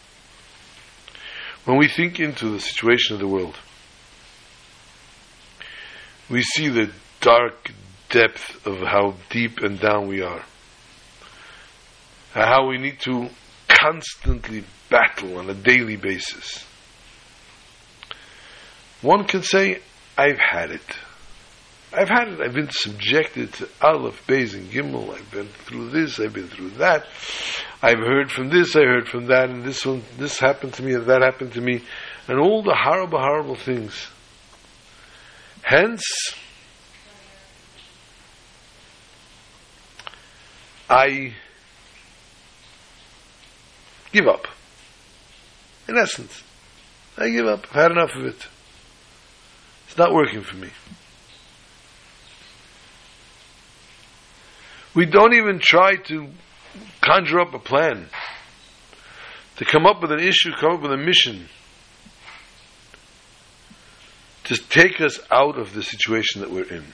[1.66, 3.56] When we think into the situation of the world,
[6.30, 7.72] we see the dark
[8.08, 10.44] depth of how deep and down we are.
[12.32, 13.30] How we need to
[13.68, 16.64] constantly battle on a daily basis.
[19.02, 19.80] One can say,
[20.16, 20.96] I've had it.
[21.92, 22.40] I've had it.
[22.40, 25.14] I've been subjected to Aleph, Beis, and Gimel.
[25.14, 26.18] I've been through this.
[26.18, 27.06] I've been through that.
[27.82, 28.74] I've heard from this.
[28.74, 29.48] I heard from that.
[29.48, 31.82] And this one, this happened to me, and that happened to me,
[32.28, 34.08] and all the horrible, horrible things.
[35.62, 36.02] Hence,
[40.88, 41.34] I
[44.12, 44.46] give up.
[45.88, 46.42] In essence,
[47.16, 47.66] I give up.
[47.70, 48.46] I've had enough of it.
[49.86, 50.70] It's not working for me.
[54.96, 56.28] We don't even try to
[57.02, 58.08] conjure up a plan,
[59.56, 61.50] to come up with an issue, come up with a mission,
[64.44, 66.84] to take us out of the situation that we're in.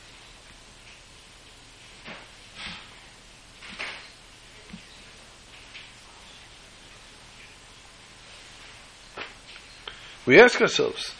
[10.26, 11.14] We ask ourselves,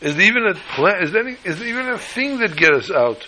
[0.00, 2.72] is there even a plan, is there, any, is there even a thing that get
[2.72, 3.26] us out?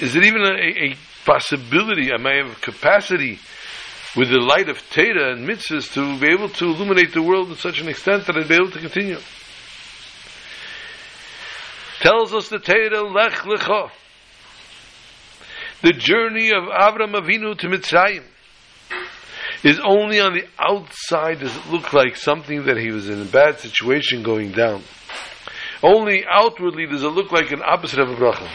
[0.00, 0.96] Is it even a, a
[1.26, 3.38] possibility, I may have capacity
[4.16, 7.56] with the light of Teda and mitzvahs to be able to illuminate the world to
[7.56, 9.18] such an extent that I'd be able to continue?
[12.00, 13.90] Tells us the Teda, Lech Lecha.
[15.82, 18.24] The journey of Avram Avinu to Mitzrayim
[19.62, 23.26] is only on the outside does it look like something that he was in a
[23.26, 24.82] bad situation going down.
[25.82, 28.48] Only outwardly does it look like an opposite of a bracha.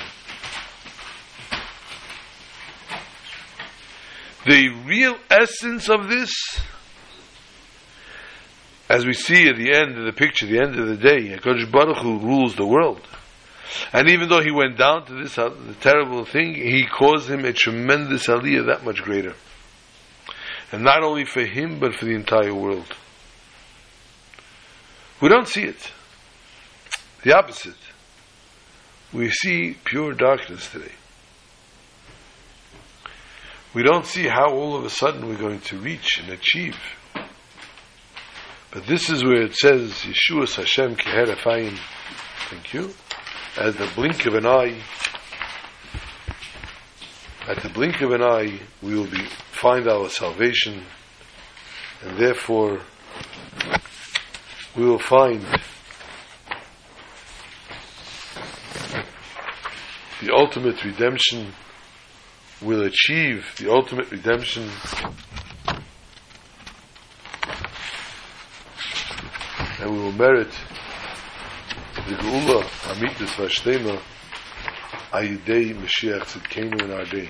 [4.45, 6.31] The real essence of this,
[8.87, 11.71] as we see at the end of the picture, the end of the day, HaKadosh
[11.71, 13.01] Baruch Hu rules the world.
[13.91, 15.49] And even though he went down to this uh,
[15.81, 19.33] terrible thing, he caused him a tremendous aliyah that much greater.
[20.71, 22.85] And not only for him, but for the entire world.
[25.21, 25.91] We don't see it.
[27.23, 27.73] The opposite.
[29.11, 30.91] We see pure darkness today.
[33.75, 36.77] We don't see how all of a sudden we're going to reach and achieve.
[38.71, 41.77] But this is where it says, Yeshua Hashem Keherafayim.
[42.49, 42.93] Thank you.
[43.57, 44.81] At the blink of an eye,
[47.49, 50.81] at the blink of an eye, we will be find our salvation,
[52.01, 52.79] and therefore
[54.77, 55.41] we will find
[60.21, 61.51] the ultimate redemption
[62.65, 64.67] will achieve the ultimate redemption
[69.79, 70.49] and we will merit
[71.95, 74.01] the Geula Amitis Vashleima
[75.11, 77.29] Ayidei Mashiach Tzidkenu in our day.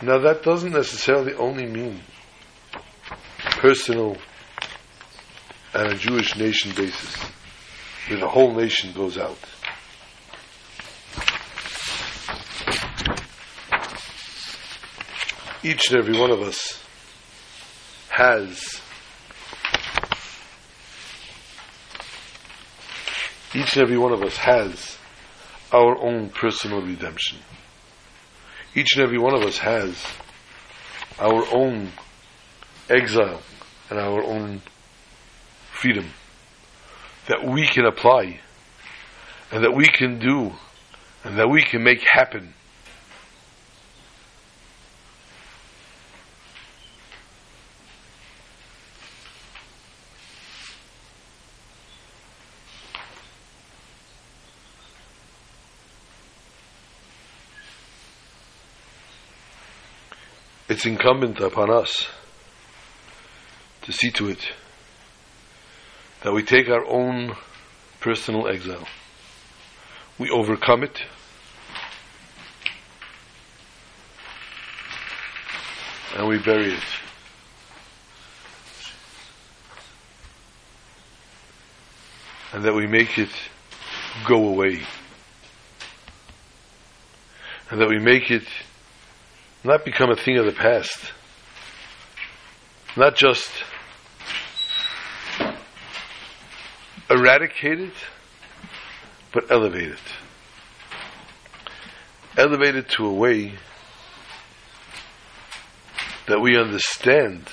[0.00, 2.00] Now that doesn't necessarily only mean
[3.58, 4.16] personal
[5.74, 7.16] and a Jewish nation basis,
[8.08, 9.38] where the whole nation goes out.
[15.62, 16.82] Each and every one of us
[18.08, 18.80] has
[23.54, 24.98] each and every one of us has
[25.72, 27.38] our own personal redemption.
[28.74, 30.04] Each and every one of us has
[31.18, 31.92] our own
[32.90, 33.42] exile
[33.88, 34.62] and our own
[35.70, 36.10] freedom
[37.28, 38.40] that we can apply
[39.52, 40.52] and that we can do
[41.24, 42.54] and that we can make happen
[60.72, 62.08] it's incumbent upon us
[63.82, 64.52] to see to it
[66.22, 67.36] that we take our own
[68.00, 68.88] personal exile.
[70.18, 70.98] We overcome it.
[76.16, 76.84] And we bury it.
[82.54, 83.30] And that we make it
[84.26, 84.80] go away.
[87.70, 88.46] And that we make it
[89.64, 91.12] not become a thing of the past.
[92.96, 93.50] Not just
[97.08, 97.94] eradicate it,
[99.32, 99.98] but elevate it.
[102.36, 103.54] Elevate it to a way
[106.26, 107.48] that we understand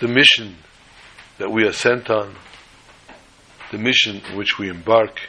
[0.00, 0.56] the mission
[1.38, 2.34] that we are sent on,
[3.70, 5.20] the mission in which we embark,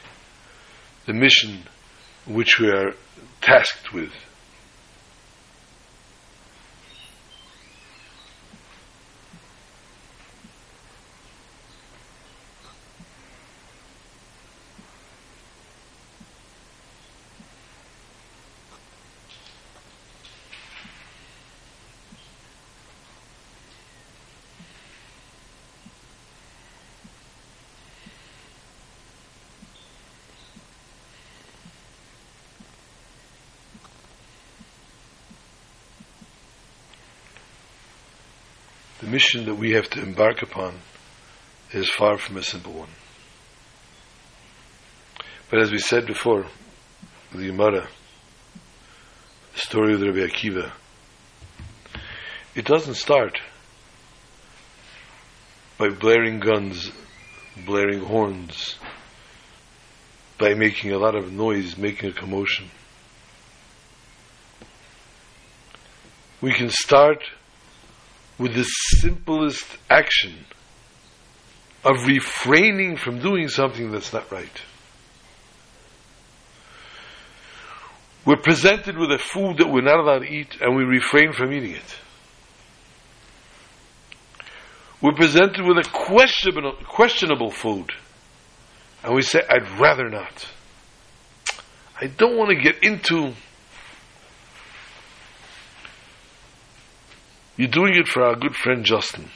[1.06, 1.64] the mission
[2.28, 2.94] which we are
[3.42, 4.12] tasked with.
[39.10, 40.76] Mission that we have to embark upon
[41.72, 42.90] is far from a simple one.
[45.50, 46.46] But as we said before,
[47.32, 47.88] the Gemara,
[49.54, 50.72] the story of the Rabbi Akiva,
[52.56, 53.40] it doesn't start
[55.78, 56.92] by blaring guns,
[57.66, 58.76] blaring horns,
[60.38, 62.70] by making a lot of noise, making a commotion.
[66.42, 67.24] We can start
[68.40, 70.34] with the simplest action
[71.84, 74.62] of refraining from doing something that's not right.
[78.26, 81.54] We're presented with a food that we're not allowed to eat and we refrain from
[81.54, 81.96] eating it.
[85.02, 87.92] We're presented with a questionable, questionable food
[89.04, 90.46] and we say, I'd rather not.
[92.00, 93.34] I don't want to get into
[97.60, 99.30] You're doing it for our good friend Justin.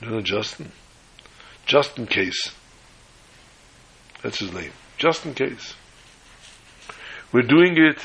[0.00, 0.72] You know Justin?
[1.66, 2.50] Justin Case.
[4.22, 4.72] That's his name.
[4.96, 5.74] Justin Case.
[7.30, 8.02] We're doing it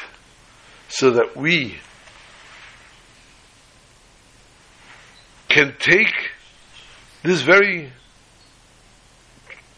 [0.89, 1.78] so that we
[5.47, 6.14] can take
[7.24, 7.93] this very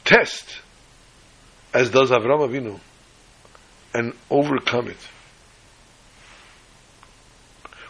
[0.03, 0.61] test,
[1.75, 2.79] as does Avram Avinu,
[3.93, 4.97] and overcome it.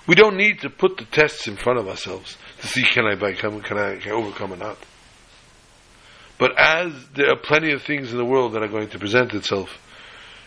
[0.10, 3.14] We don't need to put the tests in front of ourselves to see can I
[3.14, 4.80] become, can I, can I overcome or not.
[6.40, 9.36] But as there are plenty of things in the world that are going to present
[9.36, 9.70] itself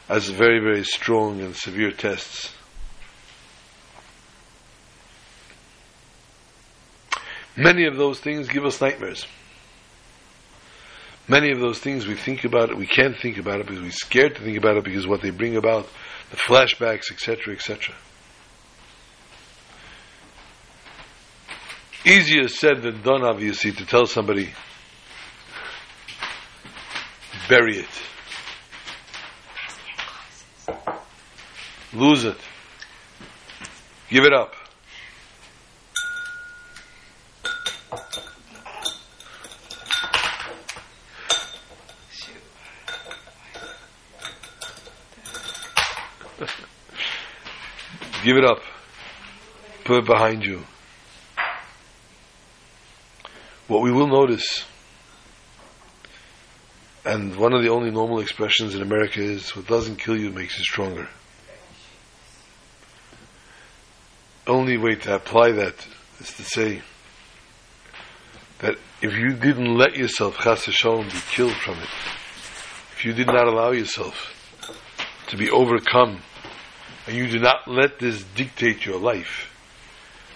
[0.09, 2.53] as very, very strong and severe tests,
[7.57, 9.29] many of those things give us nightmares.
[11.29, 13.93] Many of those things we think about it, we can't think about it because we're
[13.93, 15.87] scared to think about it because what they bring about,
[16.33, 17.95] the flashbacks, etc., etc.
[22.05, 24.51] Easier said than done, obviously, to tell somebody,
[27.49, 27.87] bury it.
[31.93, 32.39] Lose it.
[34.11, 34.53] Give it up.
[48.25, 48.61] Give it up.
[49.85, 50.65] Put it behind you.
[53.69, 54.65] What we will notice,
[57.05, 60.59] and one of the only normal expressions in America is, what doesn't kill you makes
[60.59, 61.09] you stronger.
[64.47, 65.87] Only way to apply that
[66.21, 66.83] is to say
[68.59, 71.89] that if you didn't let yourself, be killed from it,
[72.97, 74.35] if you did not allow yourself
[75.29, 76.21] to be overcome,
[77.07, 79.51] and you do not let this dictate your life,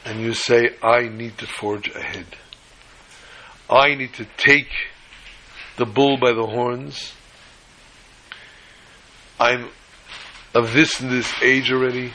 [0.05, 2.27] and you say, I need to forge ahead.
[3.69, 4.69] I need to take
[5.77, 7.13] the bull by the horns.
[9.41, 9.69] I'm
[10.55, 12.13] of this and this age already,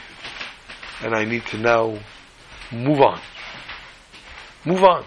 [1.02, 1.98] and I need to now
[2.72, 3.20] move on.
[4.64, 5.04] Move on.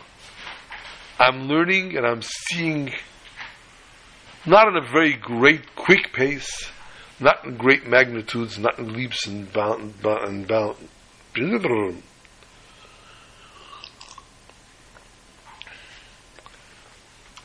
[1.19, 2.93] I'm learning and I'm seeing,
[4.45, 6.69] not at a very great, quick pace,
[7.19, 10.77] not in great magnitudes, not in leaps and bounds, and bound.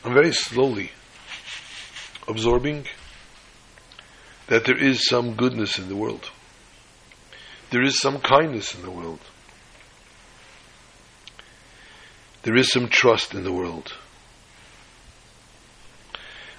[0.03, 0.91] I'm very slowly
[2.27, 2.87] absorbing
[4.47, 6.31] that there is some goodness in the world.
[7.69, 9.19] There is some kindness in the world.
[12.43, 13.93] There is some trust in the world.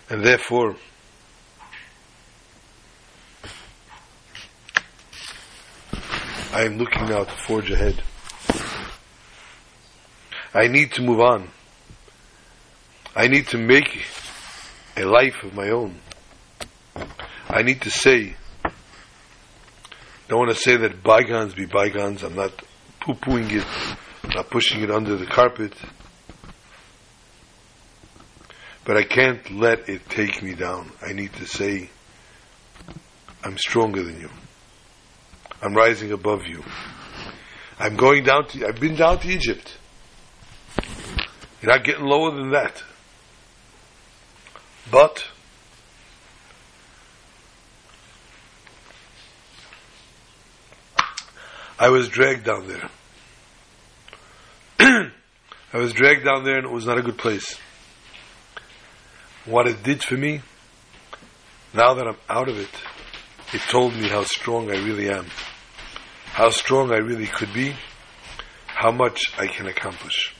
[0.08, 0.76] And therefore,
[6.52, 8.02] I am looking now to forge ahead.
[10.54, 11.48] I need to move on.
[13.14, 14.06] I need to make
[14.96, 15.96] a life of my own.
[17.48, 18.36] I need to say,
[20.28, 22.22] don't want to say that bygones be bygones.
[22.22, 22.52] I'm not
[23.00, 23.66] poo-pooing it,
[24.24, 25.74] I'm not pushing it under the carpet.
[28.84, 30.90] But I can't let it take me down.
[31.06, 31.90] I need to say,
[33.44, 34.30] I'm stronger than you.
[35.60, 36.64] I'm rising above you.
[37.78, 39.76] I'm going down to, I've been down to Egypt.
[41.60, 42.82] You're not getting lower than that.
[44.90, 45.24] But,
[51.78, 52.90] I was dragged down there.
[55.72, 57.58] I was dragged down there and it was not a good place.
[59.44, 60.42] What it did for me,
[61.74, 62.68] now that I'm out of it,
[63.52, 65.26] it told me how strong I really am
[66.32, 67.74] how strong I really could be,
[68.66, 70.34] how much I can accomplish.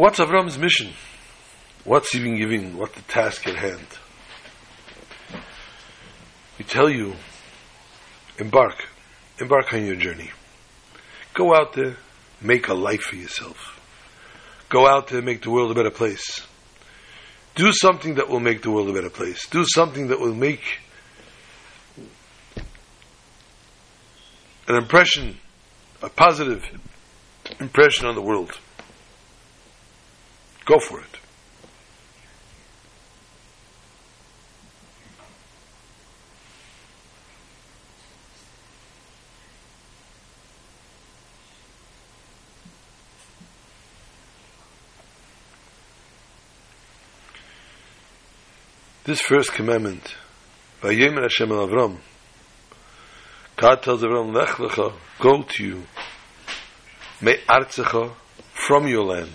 [0.00, 0.94] What's Avram's mission?
[1.84, 2.78] What's he been giving?
[2.78, 3.86] What the task at hand?
[6.58, 7.16] we tell you,
[8.38, 8.88] embark,
[9.38, 10.30] embark on your journey.
[11.34, 11.98] Go out there,
[12.40, 13.78] make a life for yourself.
[14.70, 16.46] Go out there, make the world a better place.
[17.54, 19.48] Do something that will make the world a better place.
[19.48, 20.78] Do something that will make
[24.66, 25.36] an impression,
[26.00, 26.64] a positive
[27.60, 28.58] impression on the world.
[30.64, 31.06] Go for it.
[49.10, 50.14] This first commandment,
[50.82, 51.98] Vayemer Hashem el Avram,
[53.56, 55.82] God tells Avram, Lech lecha, go to you,
[57.20, 58.12] Me artzecha
[58.52, 59.32] from your land.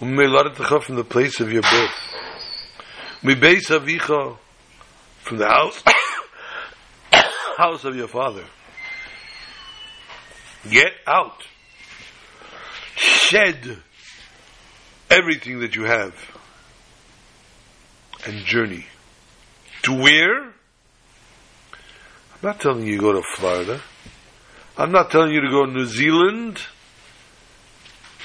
[0.00, 1.90] Me laretecha from the place of your birth.
[3.22, 4.36] Me beis avicha
[5.22, 5.82] from the house
[7.56, 8.44] house of your father.
[10.70, 11.42] Get out.
[12.94, 13.78] Shed
[15.10, 16.14] everything that you have
[18.24, 18.86] and journey.
[19.82, 20.44] To where?
[20.44, 23.80] I'm not telling you to go to Florida.
[24.76, 26.60] I'm not telling you to go to New Zealand.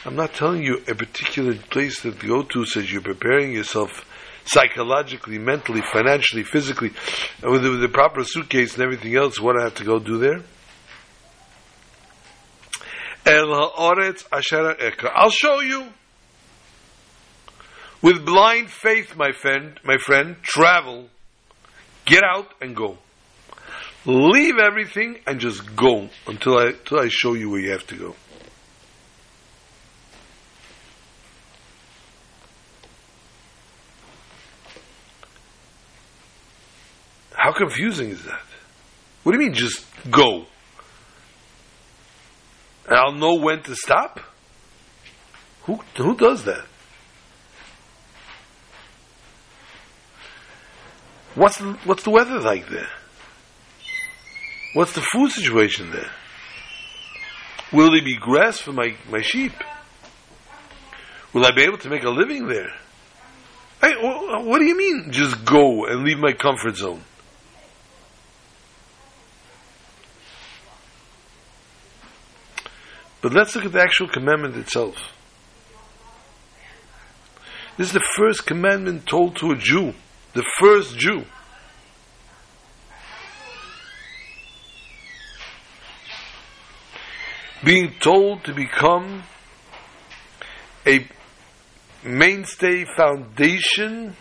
[0.06, 4.06] I'm not telling you a particular place that to go to says you're preparing yourself
[4.45, 6.91] psychologically, mentally, financially, physically,
[7.41, 9.39] uh, with the, with the proper suitcase and everything else.
[9.39, 10.41] What I have to go do there?
[13.26, 14.76] El ha'oretz asher
[15.16, 15.88] I'll show you.
[18.01, 21.08] With blind faith, my friend, my friend, travel,
[22.04, 22.97] get out and go.
[24.06, 27.95] Leave everything and just go until I until I show you where you have to
[27.95, 28.16] go.
[37.54, 38.41] How confusing is that?
[39.22, 40.45] What do you mean just go?
[42.88, 44.20] And I'll know when to stop?
[45.64, 46.66] Who who does that?
[51.36, 52.89] What's the, what's the weather like there?
[54.74, 56.10] What's the food situation there?
[57.72, 59.54] Will there be grass for my, my sheep?
[61.34, 62.72] Will I be able to make a living there?
[63.82, 67.01] Hey, what do you mean just go and leave my comfort zone?
[73.24, 74.97] But let's look at the actual commandment itself.
[77.78, 79.93] This is the first commandment told to a Jew
[80.34, 81.24] the first Jew.
[87.63, 89.24] Being told to become
[90.86, 91.07] a
[92.03, 94.17] mainstay foundation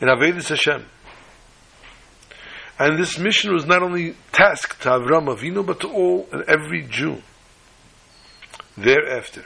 [0.00, 0.86] in Avodas Hashem.
[2.78, 6.82] And this mission was not only tasked to Avram Avinu, but to all and every
[6.82, 7.22] Jew
[8.76, 9.44] thereafter.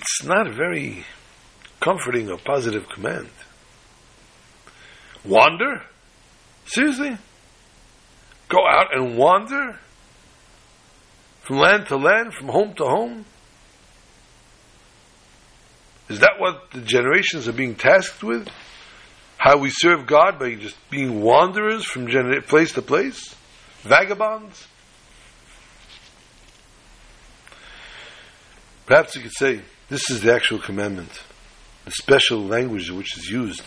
[0.00, 1.04] it's not a very
[1.80, 3.28] comforting or positive command.
[5.24, 5.82] Wander?
[6.66, 7.16] Seriously?
[8.48, 9.78] Go out and wander?
[11.42, 13.24] From land to land, from home to home?
[16.10, 18.48] Is that what the generations are being tasked with?
[19.38, 22.08] How we serve God by just being wanderers from
[22.42, 23.36] place to place?
[23.82, 24.66] Vagabonds?
[28.86, 31.22] Perhaps you could say, this is the actual commandment,
[31.84, 33.62] the special language which is used.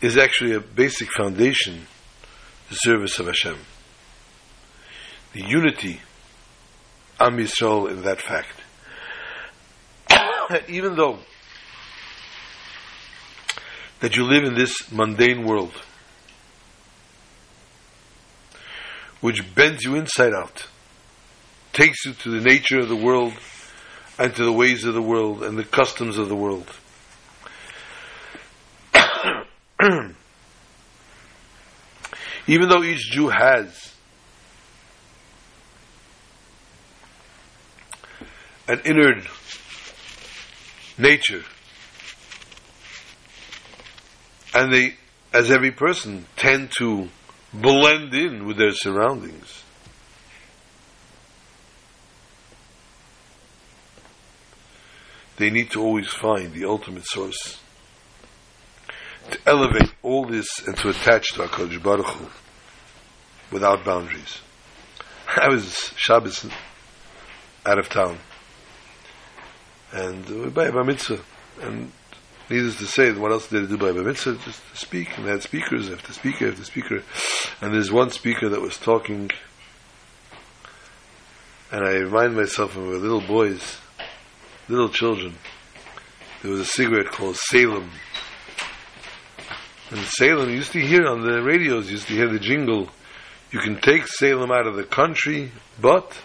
[0.00, 1.86] Is actually a basic foundation,
[2.70, 3.56] the service of Hashem.
[5.32, 6.00] The unity,
[7.18, 8.60] Am Yisrael, in that fact.
[10.68, 11.18] Even though
[14.00, 15.72] that you live in this mundane world,
[19.22, 20.66] which bends you inside out,
[21.72, 23.32] takes you to the nature of the world
[24.18, 26.70] and to the ways of the world and the customs of the world.
[32.46, 33.95] Even though each Jew has
[38.68, 39.22] an inner
[40.98, 41.44] nature,
[44.54, 44.94] and they,
[45.32, 47.08] as every person, tend to
[47.52, 49.62] blend in with their surroundings.
[55.36, 57.60] they need to always find the ultimate source.
[59.30, 62.28] To elevate all this and to attach to HaKadosh Baruch Hu
[63.52, 64.40] without boundaries.
[65.36, 66.46] I was Shabbos
[67.64, 68.18] out of town
[69.96, 71.20] and uh, by a mitzvah
[71.62, 71.90] and
[72.50, 74.36] needless to say, what else did they do by a mitzvah?
[74.44, 77.02] Just speak, and they had speakers after speaker after speaker,
[77.60, 79.30] and there's one speaker that was talking,
[81.72, 83.78] and I remind myself of little boys
[84.68, 85.34] little children.
[86.42, 87.90] There was a cigarette called Salem.
[89.90, 92.90] And Salem, used to hear on the radios, used to hear the jingle,
[93.52, 96.20] you can take Salem out of the country, but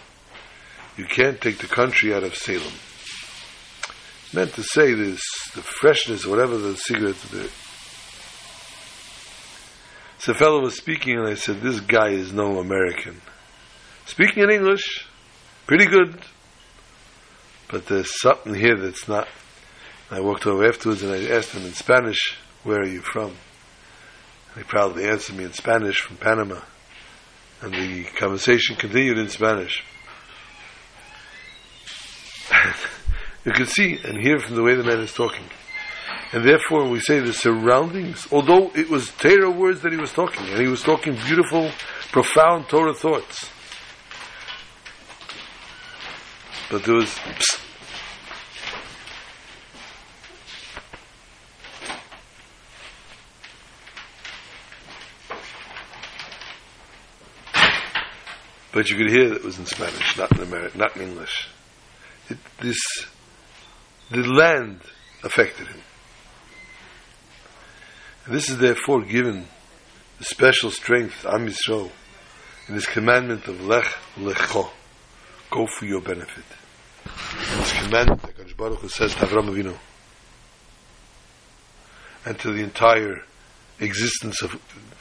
[0.97, 2.73] you can't take the country out of Salem.
[4.33, 5.21] Meant to say this,
[5.55, 7.49] the freshness, whatever the cigarettes, the,
[10.19, 13.21] so a fellow was speaking, and I said, "This guy is no American."
[14.05, 15.07] Speaking in English,
[15.67, 16.21] pretty good,
[17.69, 19.27] but there's something here that's not
[20.13, 23.29] I walked over afterwards and I asked him in Spanish, where are you from?
[23.29, 26.59] And he proudly answered me in Spanish from Panama.
[27.61, 29.85] And the conversation continued in Spanish.
[33.45, 35.45] you can see and hear from the way the man is talking.
[36.33, 40.47] And therefore, we say the surroundings, although it was Torah words that he was talking,
[40.47, 41.69] and he was talking beautiful,
[42.11, 43.49] profound Torah thoughts.
[46.69, 47.61] But there was, psst,
[58.73, 61.49] But you could hear that it was in Spanish, not in American, not in English.
[62.29, 62.79] It, this,
[64.11, 64.81] the land
[65.23, 65.81] affected him.
[68.25, 69.47] And this is therefore given
[70.19, 71.89] the special strength, Am Yisrael,
[72.67, 73.85] in this commandment of Lech
[74.17, 74.69] Lecho,
[75.49, 76.43] go for your benefit.
[77.05, 79.77] And this commandment that God Baruch says to Avram Avinu,
[82.25, 83.23] and to the entire
[83.79, 84.53] existence of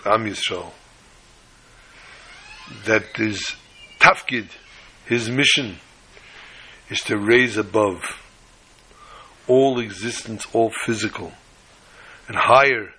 [0.06, 0.70] Am Yisrael,
[2.84, 3.56] that is
[3.98, 4.46] tafkid,
[5.06, 5.78] his mission,
[6.88, 8.02] is to raise above
[9.50, 11.32] all existence, all physical,
[12.28, 12.94] and higher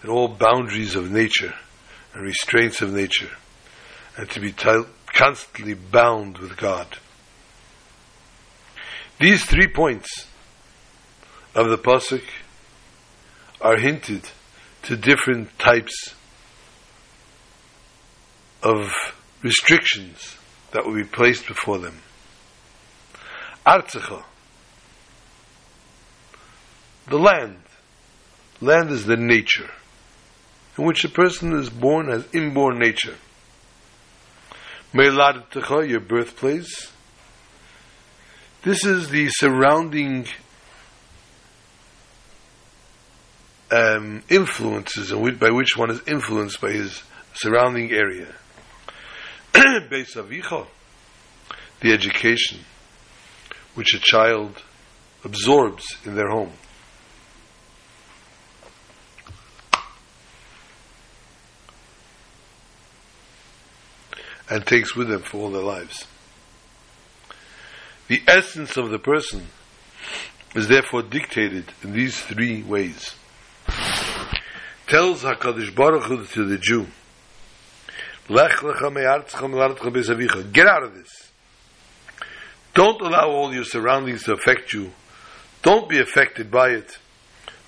[0.00, 1.54] than all boundaries of nature
[2.14, 3.28] and restraints of nature,
[4.16, 6.86] and to be t- constantly bound with God.
[9.20, 10.26] These three points
[11.54, 12.24] of the pasuk
[13.60, 14.22] are hinted
[14.84, 16.14] to different types
[18.62, 18.90] of
[19.42, 20.38] restrictions
[20.72, 21.98] that will be placed before them.
[23.66, 24.24] Artzecha,
[27.10, 27.58] the land.
[28.60, 29.70] Land is the nature
[30.78, 33.16] in which a person is born has inborn nature.
[34.94, 36.90] Meiladtecha, your birthplace.
[38.62, 40.26] This is the surrounding
[43.70, 47.02] um, influences by which one is influenced by his
[47.34, 48.34] surrounding area.
[49.52, 50.66] Beis Avicha,
[51.80, 52.60] the education
[53.74, 54.62] which a child
[55.24, 56.52] absorbs in their home.
[64.50, 66.06] And takes with them for all their lives.
[68.08, 69.46] The essence of the person
[70.56, 73.14] is therefore dictated in these three ways.
[74.88, 76.88] Tells HaKadosh Baruch Hu to the Jew,
[78.28, 80.52] Lech lecha me'artzcha me'lartzcha be'savicha.
[80.52, 81.32] Get out of this.
[82.74, 84.92] Don't allow all your surroundings to affect you.
[85.62, 86.98] Don't be affected by it.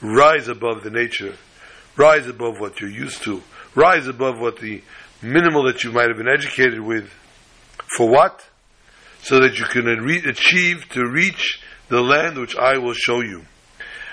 [0.01, 1.35] Rise above the nature.
[1.97, 3.43] Rise above what you're used to.
[3.75, 4.83] Rise above what the
[5.23, 7.11] minimal that you might have been educated with.
[7.97, 8.45] For what?
[9.23, 13.45] So that you can re- achieve to reach the land which I will show you.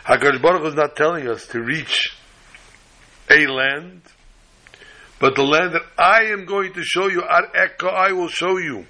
[0.06, 2.16] HaKadosh Baruch is not telling us to reach
[3.30, 4.02] a land,
[5.20, 8.58] but the land that I am going to show you, Ar Eka, I will show
[8.58, 8.86] you.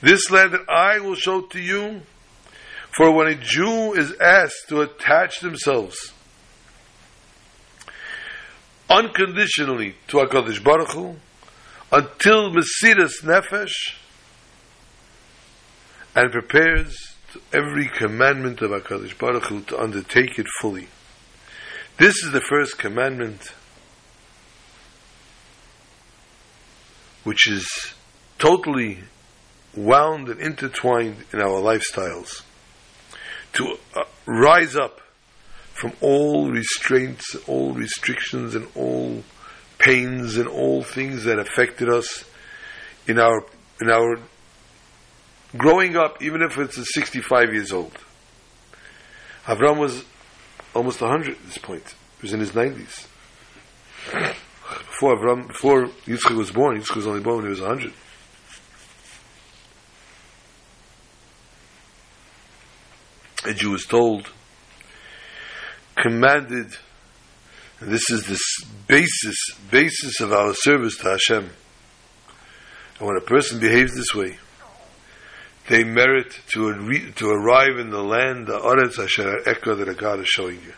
[0.00, 2.02] This land that I will show to you,
[2.96, 6.13] for when a Jew is asked to attach themselves
[8.90, 11.16] unconditionally to HaKadosh Baruch Hu,
[11.92, 13.94] until Mesiras Nefesh,
[16.14, 16.96] and prepares
[17.32, 20.88] to every commandment of HaKadosh Baruch Hu to undertake it fully.
[21.98, 23.40] This is the first commandment
[27.24, 27.94] which is
[28.38, 28.98] totally
[29.74, 32.42] wound and intertwined in our lifestyles.
[33.54, 35.00] To uh, rise up
[35.74, 39.22] from all restraints, all restrictions, and all
[39.78, 42.24] pains and all things that affected us
[43.06, 43.44] in our
[43.80, 44.18] in our
[45.56, 47.92] growing up, even if it's a 65 years old.
[49.44, 50.04] Avram was
[50.74, 51.94] almost 100 at this point.
[52.20, 53.06] He was in his 90s
[54.62, 57.92] before Avram, before Yitzchak was born, Yitzchak was only born when he was 100.
[63.46, 64.30] A Jew was told,
[65.96, 66.76] commanded,
[67.80, 68.40] and this is the
[68.86, 69.36] basis,
[69.70, 71.50] basis of our service to Hashem.
[72.98, 74.38] And when a person behaves this way,
[75.68, 80.28] they merit to, to arrive in the land, the Aretz Asher Eka that God is
[80.28, 80.74] showing you.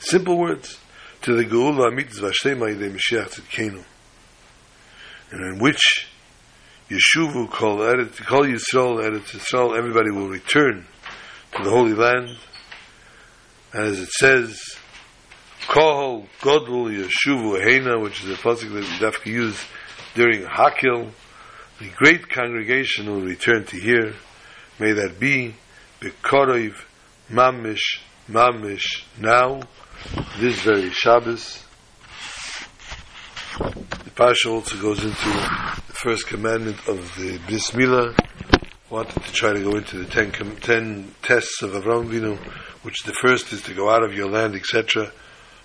[0.00, 0.78] Simple words
[1.22, 3.84] to the Geula Mitzvah Shlema Yidei Mashiach Tzidkenu,
[5.30, 6.08] and in which
[6.90, 10.84] Yeshuvu Kol Eretz Kol Yisrael Eretz Yisrael, everybody will return
[11.56, 12.38] to the Holy Land, and
[13.72, 14.76] as it says,
[15.62, 19.64] Kohol Godel Yeshuvu Heina, which is a pasuk that we have to use
[20.14, 21.10] during Hakil,
[21.78, 24.14] the great congregation will return to here.
[24.78, 25.54] May that be
[26.00, 26.74] Bekorov
[27.30, 29.60] mamish, mamish, now,
[30.38, 31.64] this very Shabbos.
[33.58, 38.14] The Parsha also goes into the first commandment of the Bris Milah.
[38.92, 42.36] Wanted to try to go into the ten, tests of Avram Vinu,
[42.82, 45.10] which the first is to go out of your land, etc.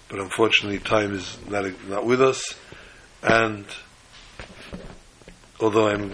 [0.08, 2.56] But unfortunately, time is not not with us,
[3.22, 3.66] and
[5.60, 6.14] although I'm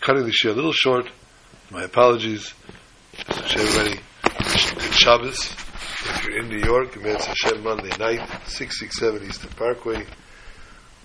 [0.00, 1.06] cutting the shiur a little short,
[1.72, 2.54] my apologies.
[3.26, 4.00] To everybody,
[4.76, 5.38] good Shabbos.
[5.40, 10.06] If you're in New York, Eretz Hashem Monday night, 667 Eastern Parkway.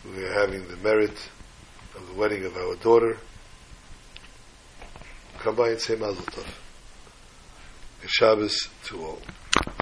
[0.06, 1.18] We are having the merit
[1.96, 3.18] of the wedding of our daughter.
[5.42, 6.46] Come by and say Mazel Tov.
[8.02, 9.22] Good Shabbos to all.